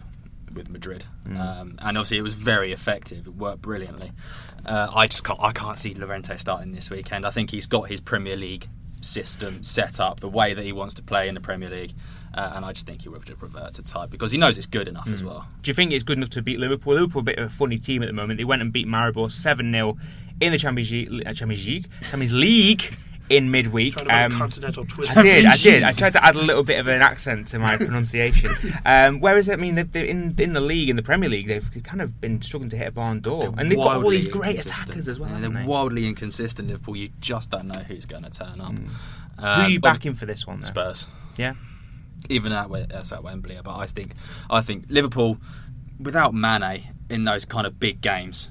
[0.53, 1.39] with Madrid, Mm.
[1.39, 3.25] um, and obviously it was very effective.
[3.27, 4.11] It worked brilliantly.
[4.65, 5.39] Uh, I just can't.
[5.41, 7.25] I can't see Llorente starting this weekend.
[7.25, 8.67] I think he's got his Premier League
[9.01, 11.93] system set up the way that he wants to play in the Premier League,
[12.33, 14.65] uh, and I just think he will just revert to type because he knows it's
[14.67, 15.47] good enough as well.
[15.61, 16.93] Do you think it's good enough to beat Liverpool?
[16.93, 18.37] Liverpool are a bit of a funny team at the moment.
[18.37, 19.97] They went and beat Maribor 7 0
[20.41, 22.97] in the Champions League, uh, Champions League, Champions League
[23.29, 23.93] in midweek.
[23.93, 25.17] Trying to Um, continental twist.
[25.17, 25.83] I did, I did.
[25.83, 28.51] I tried to add a little bit of an accent to my pronunciation.
[28.85, 31.69] Um, whereas, I mean, they've, they're in in the league, in the Premier League, they've
[31.83, 34.27] kind of been struggling to hit a barn door, They're and they've got all these
[34.27, 35.29] great attackers as well.
[35.31, 35.63] Yeah, they're they?
[35.65, 36.67] wildly inconsistent.
[36.67, 38.73] Liverpool, you just don't know who's going to turn up.
[38.73, 38.87] Mm.
[39.39, 40.59] Who Um, are you backing for this one?
[40.59, 40.65] Though?
[40.65, 41.07] Spurs.
[41.37, 41.55] Yeah.
[42.29, 43.59] even at that's at Wembley.
[43.63, 44.13] But I think
[44.49, 45.37] I think Liverpool,
[45.99, 48.49] without Mane in those kind of big games,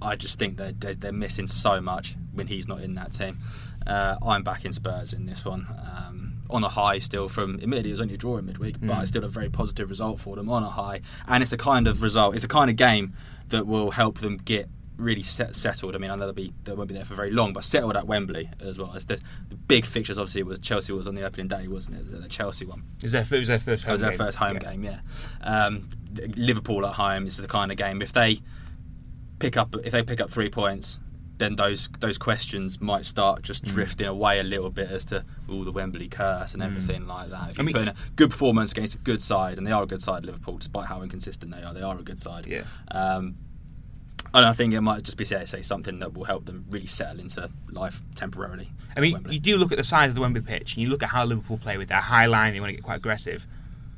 [0.00, 3.38] I just think they're they're, they're missing so much when he's not in that team.
[3.86, 5.66] Uh, I'm back in Spurs in this one.
[5.96, 8.90] Um, on a high still from admittedly it was only a draw in midweek but
[8.90, 9.00] Mm.
[9.00, 11.88] it's still a very positive result for them on a high and it's the kind
[11.88, 13.14] of result it's the kind of game
[13.48, 14.68] that will help them get
[14.98, 17.30] really set, settled I mean I know they'll be they won't be there for very
[17.30, 19.18] long but settled at Wembley as well it's the,
[19.66, 22.66] big fixtures obviously it was Chelsea was on the opening day wasn't it the Chelsea
[22.66, 24.18] one It was their, it was their first home was their game.
[24.18, 24.72] first home Yeah.
[24.72, 24.98] game, yeah.
[25.40, 25.88] Um,
[26.36, 28.40] Liverpool at home is the kind of game if they
[29.38, 30.98] pick up if they pick up three points,
[31.42, 33.74] then those those questions might start just Mm.
[33.74, 36.66] drifting away a little bit as to all the Wembley curse and Mm.
[36.66, 37.50] everything like that.
[37.50, 39.82] If I mean- put in a good performance against a good side, and they are
[39.82, 42.46] a good side, Liverpool, despite how inconsistent they are, they are a good side.
[42.46, 42.62] Yeah.
[42.90, 43.34] Um,
[44.34, 46.86] and I think it might just be say, say something that will help them really
[46.86, 48.70] settle into life temporarily.
[48.96, 49.34] I mean, Wembley.
[49.34, 51.24] you do look at the size of the Wembley pitch, and you look at how
[51.24, 52.52] Liverpool play with their high line.
[52.54, 53.46] They want to get quite aggressive.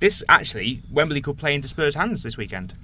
[0.01, 2.75] This actually, Wembley could play into Spurs' hands this weekend.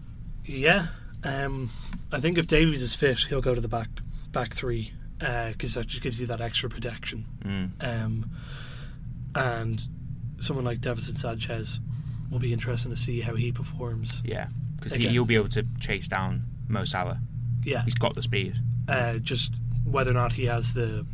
[0.44, 0.86] Yeah,
[1.24, 1.70] um,
[2.12, 3.88] I think if Davies is fit, he'll go to the back
[4.32, 7.26] back three because that just gives you that extra protection.
[7.44, 7.84] Mm.
[8.04, 8.30] Um,
[9.34, 9.86] and
[10.38, 11.80] someone like Davinson Sanchez
[12.30, 14.22] will be interesting to see how he performs.
[14.24, 17.20] Yeah, because he, he'll be able to chase down Mo Salah.
[17.64, 18.54] Yeah, He's got the speed.
[18.88, 19.52] uh, just
[19.84, 21.06] whether or not he has the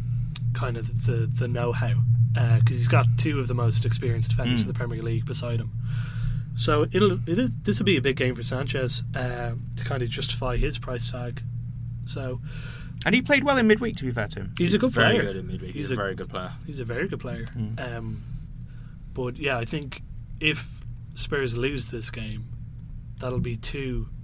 [0.54, 1.94] kind of the the know how
[2.58, 4.62] because he's got two of the most experienced defenders Mm.
[4.62, 5.72] in the Premier League beside him.
[6.54, 10.02] So it'll it is this will be a big game for Sanchez uh, to kind
[10.02, 11.42] of justify his price tag.
[12.04, 12.40] So
[13.07, 14.52] And he played well in midweek, to be fair to him.
[14.59, 15.22] he's a good very player.
[15.22, 15.72] good in midweek.
[15.74, 16.50] He's, He's a, a- very good player.
[16.66, 17.46] He's a very good player.
[17.57, 17.96] Mm.
[17.96, 18.22] Um,
[19.14, 20.02] but yeah, I think
[20.40, 20.80] if
[21.14, 22.48] Spurs lose this game,
[23.20, 24.15] that'll be two of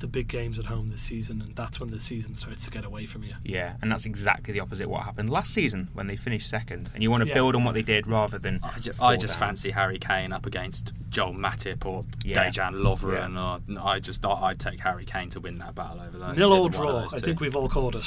[0.00, 2.84] the big games at home this season, and that's when the season starts to get
[2.84, 3.34] away from you.
[3.44, 6.90] Yeah, and that's exactly the opposite of what happened last season when they finished second.
[6.94, 7.34] And you want to Yeah.
[7.34, 8.60] build on what they did rather than.
[8.62, 12.44] I just, I just fancy Harry Kane up against Joel Matip or Yeah.
[12.50, 13.36] Dejan Lovren.
[13.38, 16.36] Or I just I- I'd take Harry Kane to win that battle over those.
[16.36, 17.18] Nil all either one of draw.
[17.18, 18.06] I think we've all called it.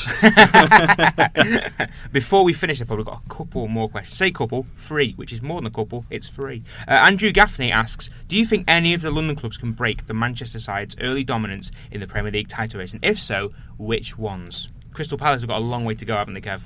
[2.11, 4.17] Before we finish the pod, we've got a couple more questions.
[4.17, 6.63] Say couple, three, which is more than a couple, it's three.
[6.87, 10.13] Uh, Andrew Gaffney asks Do you think any of the London clubs can break the
[10.13, 12.93] Manchester side's early dominance in the Premier League title race?
[12.93, 14.69] And if so, which ones?
[14.93, 16.61] Crystal Palace have got a long way to go, haven't they, Kev?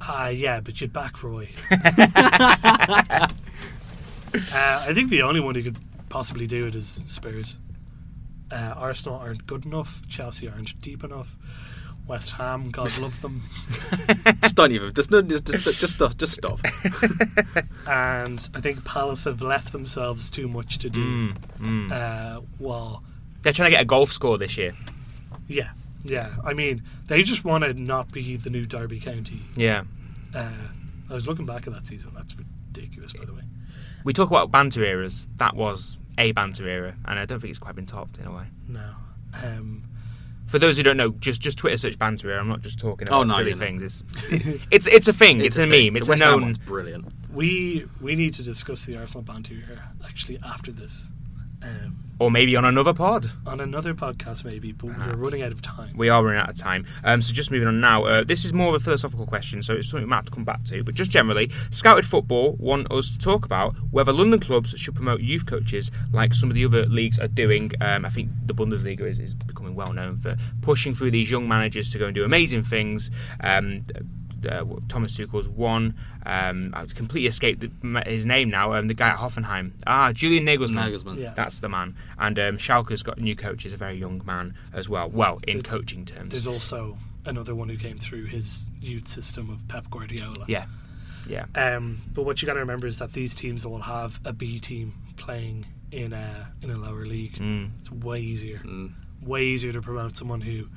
[0.00, 1.48] Ah, yeah, but you're back Roy.
[1.70, 3.28] uh,
[4.34, 7.58] I think the only one who could possibly do it is Spurs.
[8.50, 10.00] Uh, Arsenal aren't good enough.
[10.08, 11.36] Chelsea aren't deep enough.
[12.06, 13.42] West Ham, God love them.
[14.42, 16.58] just don't even just no, just just, just stop just stop.
[17.86, 21.00] and I think Palace have left themselves too much to do.
[21.00, 21.92] Mm, mm.
[21.92, 23.04] Uh, well,
[23.42, 24.74] They're trying to get a golf score this year.
[25.48, 25.70] yeah,
[26.04, 29.40] Yeah, I mean, they just want to not be the new Derby County.
[29.56, 29.84] Yeah.
[30.34, 30.50] Uh,
[31.08, 32.12] I was looking back at that season.
[32.14, 33.42] That's ridiculous, by the way.
[34.04, 35.26] We talk about banter eras.
[35.36, 38.32] That was a banter era, and I don't think it's quite been topped in a
[38.32, 38.44] way.
[38.68, 38.90] No.
[39.42, 39.84] Um,
[40.46, 42.40] For those who don't know, just just Twitter search banter era.
[42.40, 43.82] I'm not just talking Oh, about no, silly things.
[43.82, 44.02] It's
[44.70, 45.40] it's it's a thing.
[45.40, 45.86] It's, a, thing.
[45.92, 45.96] meme.
[45.96, 46.42] It's the a West Ham known.
[46.42, 47.06] one's brilliant.
[47.32, 51.08] we we need to discuss the Arsenal banter here actually after this.
[51.62, 53.26] Um, Or maybe on another pod.
[53.46, 55.96] on another podcast, maybe, but we're running out of time.
[55.96, 56.84] We are running out of time.
[57.02, 58.04] Um, so just moving on now.
[58.04, 60.30] Uh, this is more of a philosophical question, so it's something we might have to
[60.30, 60.84] come back to.
[60.84, 65.20] But just generally, Scouted Football want us to talk about whether London clubs should promote
[65.22, 67.72] youth coaches like some of the other leagues are doing.
[67.80, 71.48] Um, I think the Bundesliga is, is becoming well known for pushing through these young
[71.48, 73.10] managers to go and do amazing things.
[73.42, 73.84] Um,
[74.48, 75.94] uh, Thomas Tuchel's one.
[76.26, 78.74] Um, I completely escaped the, his name now.
[78.74, 79.72] Um, the guy at Hoffenheim.
[79.86, 80.90] Ah, Julian Nagelsmann.
[80.90, 81.16] Nagelsmann.
[81.18, 81.32] Yeah.
[81.34, 81.96] That's the man.
[82.18, 83.64] And um, Schalke's got a new coach.
[83.66, 85.08] Is a very young man as well.
[85.08, 86.30] Well, in There- coaching terms.
[86.32, 90.44] There's also another one who came through his youth system of Pep Guardiola.
[90.48, 90.64] Yeah,
[91.28, 94.32] yeah, Um, but what you got to remember is that these teams will have a
[94.32, 97.34] B team playing in a in a lower league.
[97.34, 97.70] mm.
[97.80, 98.92] It's way easier, Mm.
[99.22, 100.68] way easier to promote someone who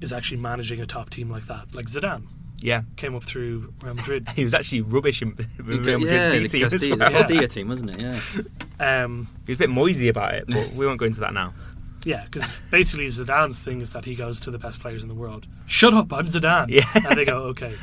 [0.00, 1.74] is actually managing a top team like that.
[1.74, 2.22] Like Zidane
[2.60, 2.82] yeah.
[2.96, 4.28] came up through Real Madrid.
[4.36, 7.10] He was actually rubbish in Real Madrid the B team as Castilla, well.
[7.10, 8.00] the Castilla team, wasn't it?
[8.00, 8.20] Yeah.
[9.04, 11.52] Um, He was a bit moisy about it, but we won't go into that now.
[12.06, 15.14] yeah, because basically Zidane's thing is that he goes to the best players in the
[15.14, 15.46] world.
[15.66, 16.68] Shut up, I'm Zidane.
[16.70, 16.84] Yeah.
[16.94, 17.74] and they go okay.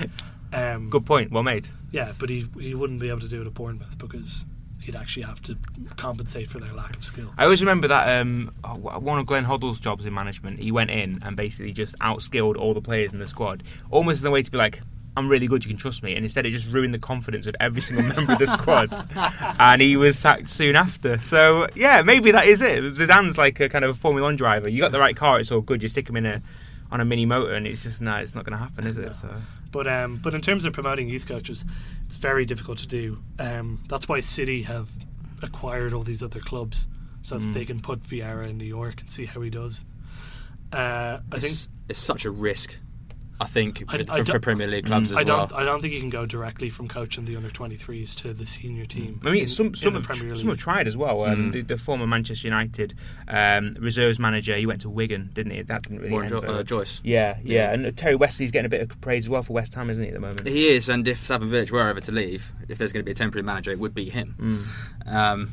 [0.54, 1.30] Um, Good point.
[1.32, 1.68] Well made.
[1.92, 4.46] Yeah, but he he wouldn't be able to do it at Bournemouth because
[4.88, 5.56] he'd actually have to
[5.98, 7.32] compensate for their lack of skill.
[7.38, 10.60] I always remember that um, oh, one of Glenn Hoddle's jobs in management.
[10.60, 14.26] He went in and basically just outskilled all the players in the squad, almost as
[14.26, 14.82] a way to be like,
[15.16, 15.64] "I'm really good.
[15.64, 18.34] You can trust me." And instead, it just ruined the confidence of every single member
[18.34, 18.96] of the squad.
[19.60, 21.18] And he was sacked soon after.
[21.20, 22.84] So yeah, maybe that is it.
[22.86, 24.70] Zidane's like a kind of a Formula One driver.
[24.70, 25.84] You got the right car, it's all good.
[25.84, 26.42] You stick him in a
[26.90, 29.14] on a mini motor, and it's just no, it's not going to happen, is it?
[29.16, 29.30] So
[29.72, 31.66] But um, but in terms of promoting youth coaches,
[32.06, 33.20] it's very difficult to do.
[33.40, 34.90] Um, that's why City have
[35.44, 36.88] acquired all these other clubs
[37.22, 37.54] so that Mm.
[37.54, 39.86] they can put Vieira in New York and see how he does.
[40.72, 42.78] Uh, I think It's, it's such a risk,
[43.40, 45.12] I think, I- with- I for, Premier League clubs Mm.
[45.12, 45.48] as I well.
[45.48, 48.46] don't I don't think you can go directly from coaching the under 23s to the
[48.46, 49.22] senior team.
[49.24, 51.24] I mean, in- some in some the have, Premier some have tried as well.
[51.26, 51.52] Um, Mm.
[51.52, 52.96] the, the former Manchester United
[53.28, 55.62] um, reserves manager, he went to Wigan, didn't he?
[55.62, 57.02] That didn't really Warren end jo- uh, Joyce.
[57.04, 57.74] Yeah, yeah, Yeah.
[57.74, 60.08] and Terry Westley's getting a bit of praise as well for West Ham, isn't he,
[60.10, 60.48] at the moment?
[60.48, 63.12] He is, and if Slaven Bilic were ever to leave, if there's going to be
[63.12, 64.68] a temporary manager, it would be him.
[65.06, 65.14] Mm.
[65.14, 65.52] Um,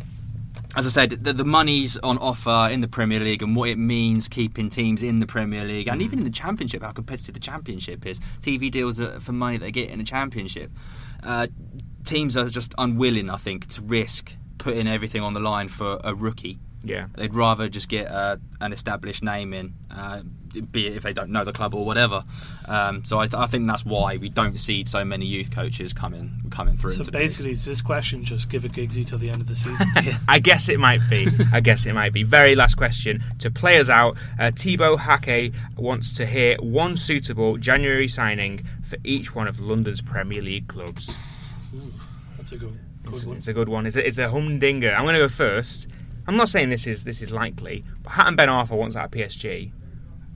[0.77, 3.79] as I said, the, the money's on offer in the Premier League and what it
[3.79, 7.41] means keeping teams in the Premier League and even in the Championship, how competitive the
[7.41, 8.20] Championship is.
[8.41, 10.70] TV deals are for money they get in the Championship.
[11.22, 11.47] Uh,
[12.05, 16.14] teams are just unwilling, I think, to risk putting everything on the line for a
[16.14, 16.59] rookie.
[16.83, 17.07] Yeah.
[17.14, 20.22] They'd rather just get uh, an established name in, uh,
[20.61, 22.25] be it if they don't know the club or whatever.
[22.67, 25.93] Um, so I, th- I think that's why we don't see so many youth coaches
[25.93, 26.93] coming coming through.
[26.93, 29.57] So into basically, is this question just give a Giggsy till the end of the
[29.57, 29.87] season?
[30.29, 31.29] I guess it might be.
[31.53, 32.23] I guess it might be.
[32.23, 34.17] Very last question to play us out.
[34.39, 40.01] Uh, Thibaut Hake wants to hear one suitable January signing for each one of London's
[40.01, 41.15] Premier League clubs.
[42.37, 43.37] That's a good, It's, one.
[43.37, 43.87] it's a good one.
[43.87, 44.93] It's a, it's a humdinger.
[44.95, 45.89] I'm going to go first.
[46.27, 49.11] I'm not saying this is this is likely, but Hatem Ben Arfa wants out of
[49.11, 49.73] PSG.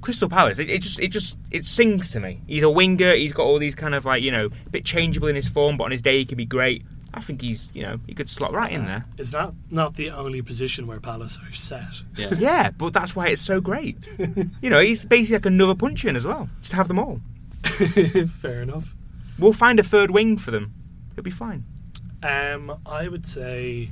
[0.00, 0.58] Crystal Palace.
[0.58, 2.40] It, it just it just it sings to me.
[2.46, 3.14] He's a winger.
[3.14, 5.76] He's got all these kind of like you know a bit changeable in his form,
[5.76, 6.84] but on his day he can be great.
[7.14, 9.04] I think he's you know he could slot right in there.
[9.16, 12.02] It's not not the only position where Palace are set.
[12.16, 12.34] yeah.
[12.38, 13.96] Yeah, but that's why it's so great.
[14.62, 16.48] you know, he's basically like another puncher in as well.
[16.62, 17.20] Just have them all.
[17.62, 18.94] Fair enough.
[19.38, 20.74] We'll find a third wing for them.
[21.12, 21.64] It'll be fine.
[22.22, 23.88] Um, I would say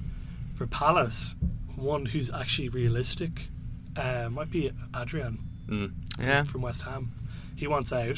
[0.54, 1.36] for Palace,
[1.76, 3.48] one who's actually realistic
[3.96, 5.92] uh, might be Adrian Mm.
[6.20, 6.44] Yeah.
[6.44, 7.12] from West Ham.
[7.56, 8.16] He wants out.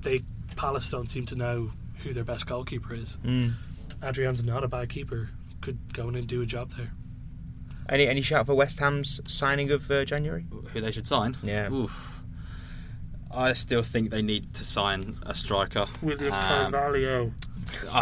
[0.00, 0.22] They
[0.56, 1.72] Palace don't seem to know
[2.02, 3.16] who their best goalkeeper is.
[3.24, 3.54] Mm.
[4.02, 5.30] Adrian's not a bad keeper.
[5.62, 6.92] Could go in and do a job there.
[7.88, 10.46] Any any shout for West Ham's signing of uh, January?
[10.72, 11.36] Who they should sign?
[11.42, 11.70] Yeah.
[11.70, 12.22] Oof.
[13.30, 15.86] I still think they need to sign a striker.
[16.02, 17.32] William Um, Carvalho.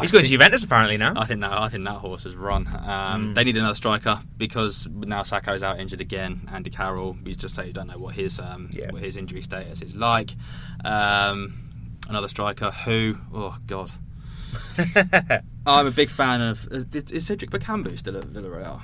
[0.01, 1.13] He's going to Juventus apparently now.
[1.17, 2.67] I think that I think that horse has run.
[2.67, 2.73] Um,
[3.31, 3.35] Mm.
[3.35, 6.49] They need another striker because now Sakho's out injured again.
[6.53, 8.91] Andy Carroll, we just say you don't know what his um, Yeah.
[8.91, 10.31] what his injury status is like.
[10.85, 11.55] Um,
[12.09, 13.91] another striker who, oh god,
[15.67, 16.67] I'm a big fan of.
[16.71, 18.77] Is, is Cedric Bakambu still at Villarreal?
[18.81, 18.83] Or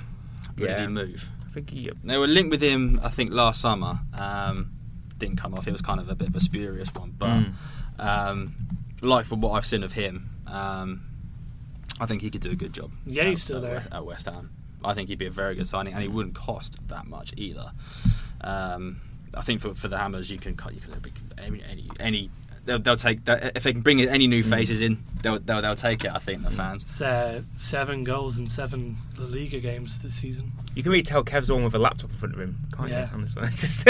[0.57, 0.81] did Yeah.
[0.81, 1.29] he move?
[1.47, 3.99] I think he, They were linked with him, I think, last summer.
[4.13, 4.71] Um,
[5.17, 5.67] didn't come off.
[5.67, 7.53] It was kind of a bit of a spurious one, but Mm.
[7.99, 8.53] um,
[9.01, 11.03] like from what I've seen of him, um,
[11.99, 12.91] I think he could do a good job.
[13.05, 13.85] Yeah, he's at- still there.
[13.91, 14.51] At West Ham,
[14.83, 17.71] I think he'd be a very good signing, and he wouldn't cost that much either.
[18.41, 19.01] Um,
[19.35, 20.73] I think for, for the Hammers, you can cut.
[20.73, 20.93] You can
[21.37, 22.31] any any.
[22.69, 25.03] Any They'll, they'll take that if they can bring any new faces in.
[25.21, 26.11] They'll, they'll they'll take it.
[26.11, 26.83] I think the fans.
[26.83, 30.51] It's uh, seven goals in seven La Liga games this season.
[30.75, 32.89] You can really tell Kev's the one with a laptop in front of him, can't
[32.89, 33.07] Yeah.
[33.09, 33.13] you?
[33.15, 33.45] On this one.
[33.45, 33.87] Just-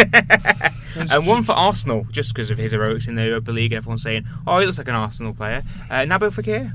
[1.13, 4.01] and one for Arsenal, just because of his heroics in the Europa League, and everyone's
[4.01, 6.71] saying, "Oh, he looks like an Arsenal player." Uh, Nabil Fekir.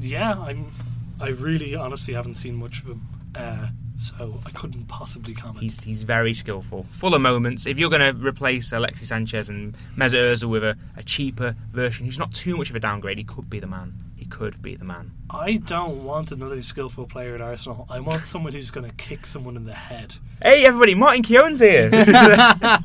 [0.00, 0.72] Yeah, I'm.
[1.20, 3.02] I really, honestly, haven't seen much of him,
[3.34, 5.62] uh, so I couldn't possibly comment.
[5.62, 7.66] He's he's very skillful, full of moments.
[7.66, 12.06] If you're going to replace Alexis Sanchez and Mesut Ozil with a, a cheaper version,
[12.06, 13.94] who's not too much of a downgrade, he could be the man.
[14.16, 15.12] He could be the man.
[15.30, 17.86] I don't want another skillful player at Arsenal.
[17.88, 20.14] I want someone who's going to kick someone in the head.
[20.42, 20.94] Hey, everybody!
[20.94, 21.88] Martin Keown's here.
[21.88, 22.84] This is a-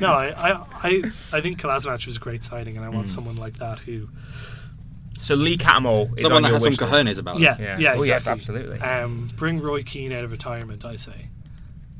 [0.00, 1.02] No, I, I, I,
[1.32, 3.12] I think Kolasinac was a great signing, and I want hmm.
[3.12, 4.08] someone like that who.
[5.22, 6.92] So Lee Cattermole is Someone on that your has some wish list.
[6.92, 7.42] cojones about it.
[7.42, 7.78] Yeah, Yeah.
[7.78, 8.32] yeah, Oh, yeah, exactly.
[8.32, 8.80] absolutely.
[8.80, 11.28] Um, bring Roy Keane out of retirement, I say.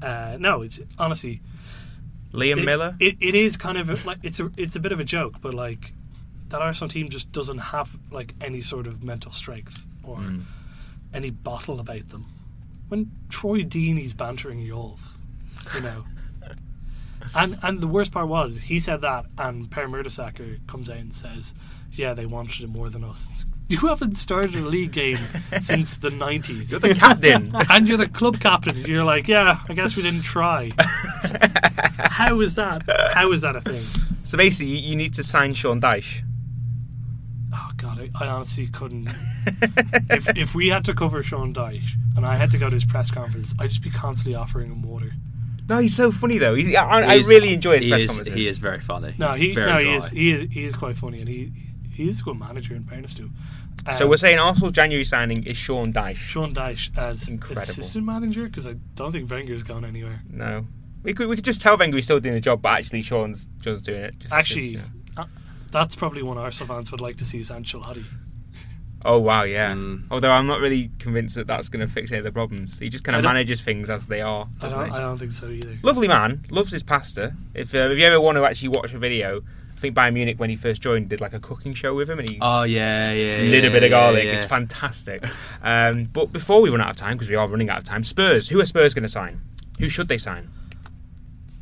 [0.02, 1.40] Uh, no, it's honestly
[2.32, 2.96] Liam it, Miller.
[2.98, 5.34] It, it is kind of a, like it's a it's a bit of a joke,
[5.42, 5.92] but like
[6.48, 10.42] that Arsenal team just doesn't have like any sort of mental strength or Mm.
[11.12, 12.26] any bottle about them.
[12.88, 14.98] When Troy Deeney's bantering Yolf,
[15.74, 16.04] you know.
[17.34, 21.14] And and the worst part was he said that, and Per Mertesacker comes out and
[21.14, 21.54] says,
[21.92, 25.18] "Yeah, they wanted it more than us." It's- You haven't started a league game
[25.60, 26.70] since the nineties.
[26.72, 27.54] You're the captain.
[27.70, 28.76] and you're the club captain.
[28.78, 30.70] You're like, yeah, I guess we didn't try.
[32.10, 32.82] How is that?
[33.12, 33.82] How is that a thing?
[34.24, 36.22] so basically, you, you need to sign Sean Dyche.
[37.54, 39.08] Oh god, I, I honestly couldn't.
[40.10, 42.84] if if we had to cover Sean Dyche and I had to go to his
[42.84, 45.12] press conference, I'd just be constantly offering him water.
[45.70, 46.54] No, he's so funny though.
[46.54, 48.34] He's, I, I He is- really enjoy his press is, conferences.
[48.34, 49.14] He is very funny.
[49.18, 51.52] No, he very no he is he is he is quite funny and he
[51.90, 53.34] he is a good manager in fairness to him.
[53.96, 56.16] So Um, we're saying Arsenal's January signing is Sean Dyche.
[56.16, 57.62] Sean Dyche as Incredible.
[57.62, 60.20] assistant manager because I don't think Wenger's gone anywhere.
[60.30, 60.66] No,
[61.02, 63.48] we could we could just tell Wenger he's still doing the job, but actually Sean's
[63.60, 64.18] just doing it.
[64.18, 65.22] Just- Actually, just, yeah.
[65.22, 65.26] uh,
[65.70, 68.04] that's probably one Arsenal fans would like to see is Ancelotti.
[69.04, 69.72] Oh wow, yeah.
[69.72, 70.04] Mm.
[70.10, 72.78] Although I'm not really convinced that that's going to fix any of the problems.
[72.78, 74.94] He just kind of manages things as they are, I doesn't don't, he?
[74.96, 75.78] I don't think so either.
[75.82, 77.34] Lovely man, loves his pasta.
[77.54, 79.40] If uh, if you ever want to actually watch a video,
[79.76, 82.18] I think Bayern Munich when he first joined did like a cooking show with him,
[82.18, 83.38] and he Oh yeah, yeah.
[83.38, 84.24] a little yeah, bit of garlic.
[84.24, 85.24] yeah, It's fantastic.
[85.62, 88.04] Um, but before we run out of time, because we are running out of time,
[88.04, 88.48] Spurs.
[88.48, 89.40] Who are Spurs going to sign?
[89.78, 90.50] Who should they sign?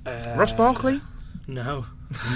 [0.06, 1.00] Uh, Ross Barkley?
[1.46, 1.86] No,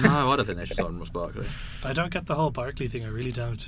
[0.02, 1.46] No, I don't think they should sign Ross Barkley.
[1.84, 3.04] I don't get the whole Barkley thing.
[3.04, 3.66] I really don't.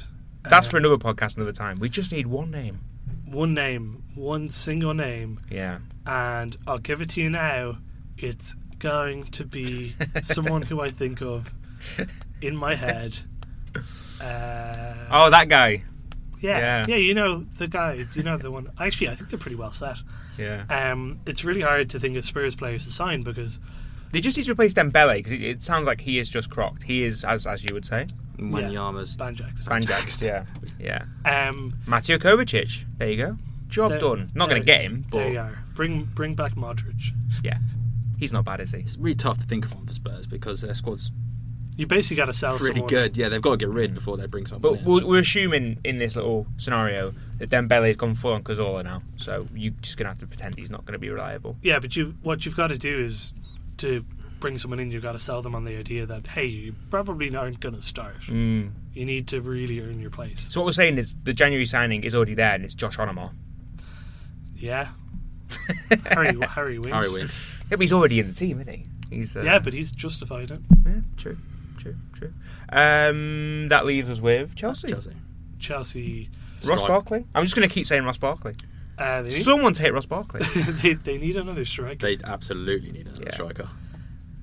[0.48, 1.78] That's Uh, for another podcast another time.
[1.78, 2.80] We just need one name.
[3.26, 5.78] one name, one single name, Yeah.
[6.06, 7.78] and I'll give it to you now.
[8.16, 11.52] It's going to be someone who I think of
[12.40, 13.16] in my head.
[14.20, 15.82] Uh, Oh, that guy.
[16.40, 16.84] yeah, yeah.
[16.88, 18.06] yeah, You know the guy.
[18.14, 18.70] You know the one.
[18.78, 19.98] Actually, I think they're pretty well set.
[20.38, 20.64] Yeah.
[20.68, 23.58] Um, it's really hard to think of Spurs players to sign because
[24.14, 26.84] They just need to replace Dembele because it, it sounds like he is just crocked.
[26.84, 28.06] He is, as as you would say,
[28.38, 29.64] Wanyama's Banjax.
[29.64, 30.24] Banjax.
[30.24, 30.44] Yeah.
[30.78, 31.48] Yeah.
[31.48, 32.84] Um, Mateo Kovacic.
[32.98, 33.38] There you go.
[33.68, 34.30] Job There- done.
[34.34, 35.58] Not going to get him, there but you are.
[35.74, 37.06] Bring bring back Modric.
[37.42, 37.58] yeah,
[38.18, 38.78] he's not bad, is he?
[38.78, 41.10] It's really tough to think of one for Spurs because their squad's
[41.76, 42.88] You basically got to sell pretty someone.
[42.88, 43.16] good.
[43.16, 44.74] Yeah, they've got to get rid before they bring someone.
[44.74, 44.84] But in.
[44.84, 49.48] we're, we're assuming in this little scenario that Dembele's gone full on Cazorla now, so
[49.52, 51.56] you're just going to have to pretend he's not going to be reliable.
[51.62, 53.32] Yeah, but you what you've got to do is
[53.78, 54.04] to
[54.40, 54.90] bring someone in.
[54.90, 57.82] You've got to sell them on the idea that hey, you probably aren't going to
[57.82, 58.20] start.
[58.22, 58.72] Mm.
[58.92, 60.52] You need to really earn your place.
[60.52, 63.32] So what we're saying is the January signing is already there, and it's Josh Onomah.
[64.56, 64.88] Yeah,
[66.06, 66.94] Harry Harry Winks.
[66.94, 67.46] Harry Winks.
[67.70, 68.84] Yeah, but he's already in the team, isn't he?
[69.10, 70.60] He's uh, Yeah, but he's justified it.
[70.86, 71.36] yeah, true,
[71.78, 72.32] true, true.
[72.70, 74.88] Um, that leaves us with Chelsea.
[74.88, 75.12] Chelsea.
[75.58, 76.30] Chelsea.
[76.66, 77.26] Ross Barkley.
[77.34, 78.54] I'm just going to keep saying Ross Barkley.
[78.98, 80.40] Uh, they, need, Someone's hit Ross Barkley.
[80.82, 82.06] they, they need another striker.
[82.06, 83.32] They absolutely need another Yeah.
[83.34, 83.68] striker.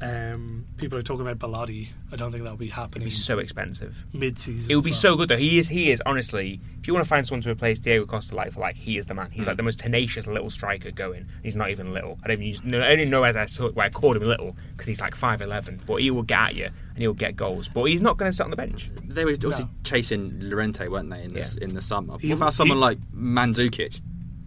[0.03, 1.89] Um, people are talking about Belotti.
[2.11, 4.03] I don't think that'll be It'd happening be so expensive.
[4.13, 4.71] mid-season.
[4.71, 4.99] It would be well.
[4.99, 5.37] so good though.
[5.37, 5.67] He is.
[5.67, 6.59] He is honestly.
[6.79, 9.05] If you want to find someone to replace Diego Costa like for like, he is
[9.05, 9.29] the man.
[9.29, 11.27] He's like the most tenacious little striker going.
[11.43, 12.17] He's not even little.
[12.23, 14.23] I don't even use, no, I don't know as I saw why I called him
[14.23, 15.79] little because he's like five eleven.
[15.85, 17.69] But he will get at you and he'll get goals.
[17.69, 18.89] But he's not going to sit on the bench.
[19.03, 19.69] They were obviously No.
[19.83, 21.65] chasing Llorente, weren't they, in this Yeah.
[21.65, 22.17] in the summer?
[22.19, 24.01] He- what about someone he- like Mandzukic?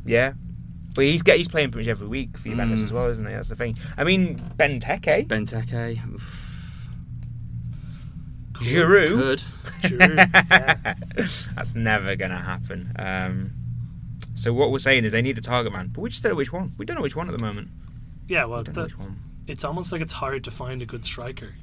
[0.05, 0.35] Yeah.
[0.95, 2.85] But he's get he's playing pretty much every week for Juventus Mm.
[2.85, 3.33] as well, isn't he?
[3.33, 3.77] That's the thing.
[3.97, 5.99] I mean, Benteke, Benteke,
[8.53, 9.09] Could- Giroud.
[9.19, 9.43] good.
[9.83, 10.95] Giroud, yeah.
[11.57, 12.93] That's never going to happen.
[12.99, 13.53] Um,
[14.35, 16.37] so what we're saying is they need a target man, but we just don't know
[16.37, 16.73] which one.
[16.79, 17.69] We don't know which one at the moment.
[18.29, 19.19] Yeah, well, We the, which one.
[19.49, 21.55] it's almost like it's hard to find a good striker.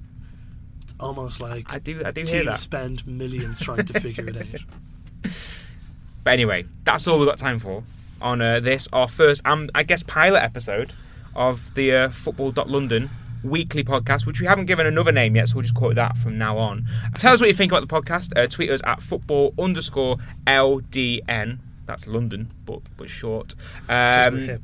[0.82, 2.02] It's almost like I do.
[2.04, 2.60] I do hear that.
[2.60, 5.32] spend millions trying to figure it out.
[6.24, 7.84] But anyway, that's all we've got time for
[8.22, 10.94] on uh, this, our first, um, I guess, pilot episode
[11.36, 13.10] of the uh, Football London
[13.44, 16.18] Weekly Podcast, which we haven't given another name yet, so we'll just call it that
[16.18, 16.86] from now on.
[17.16, 18.38] Tell us what you think about the podcast.
[18.38, 21.60] Uh, tweet us at football underscore LDN.
[21.86, 23.56] That's London, but but short.
[23.90, 24.60] Um.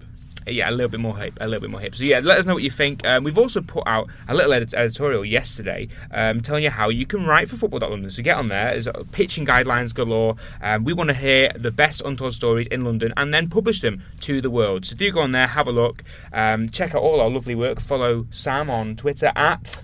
[0.50, 1.96] Yeah, a little bit more hip, a little bit more hip.
[1.96, 3.06] So yeah, let us know what you think.
[3.06, 7.06] Um, we've also put out a little edit- editorial yesterday um, telling you how you
[7.06, 8.10] can write for Football.London.
[8.10, 8.72] So get on there.
[8.72, 10.36] There's uh, pitching guidelines galore.
[10.62, 14.04] Um, we want to hear the best untold stories in London and then publish them
[14.22, 14.86] to the world.
[14.86, 17.80] So do go on there, have a look, um, check out all our lovely work.
[17.80, 19.84] Follow Sam on Twitter at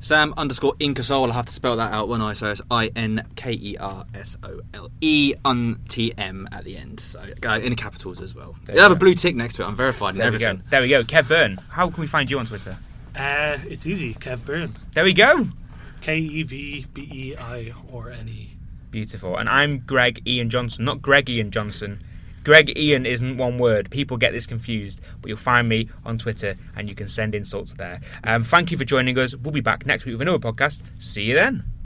[0.00, 1.26] Sam underscore Inkersole.
[1.26, 4.04] I'll have to spell that out when I say it's I N K E R
[4.14, 7.00] S O L E on T M at the end.
[7.00, 8.54] So in capitals as well.
[8.64, 9.66] There You have you a blue tick next to it.
[9.66, 10.46] I'm verified and there we go.
[10.46, 10.66] everything.
[10.70, 11.02] There we go.
[11.02, 11.58] Kev Beirne.
[11.70, 12.76] How can we find you on Twitter?
[13.16, 14.14] Uh, it's easy.
[14.14, 14.72] Kev Beirne.
[14.92, 15.48] There we go.
[16.00, 18.56] K E V B E I or N E.
[18.92, 19.36] Beautiful.
[19.36, 22.02] And I'm Greg Ian Johnson, not Greg Ian Johnson.
[22.44, 23.90] Greg Ian isn't one word.
[23.90, 27.74] People get this confused, but you'll find me on Twitter and you can send insults
[27.74, 28.00] there.
[28.24, 29.34] Um, thank you for joining us.
[29.34, 30.82] We'll be back next week with another podcast.
[30.98, 31.77] See you then.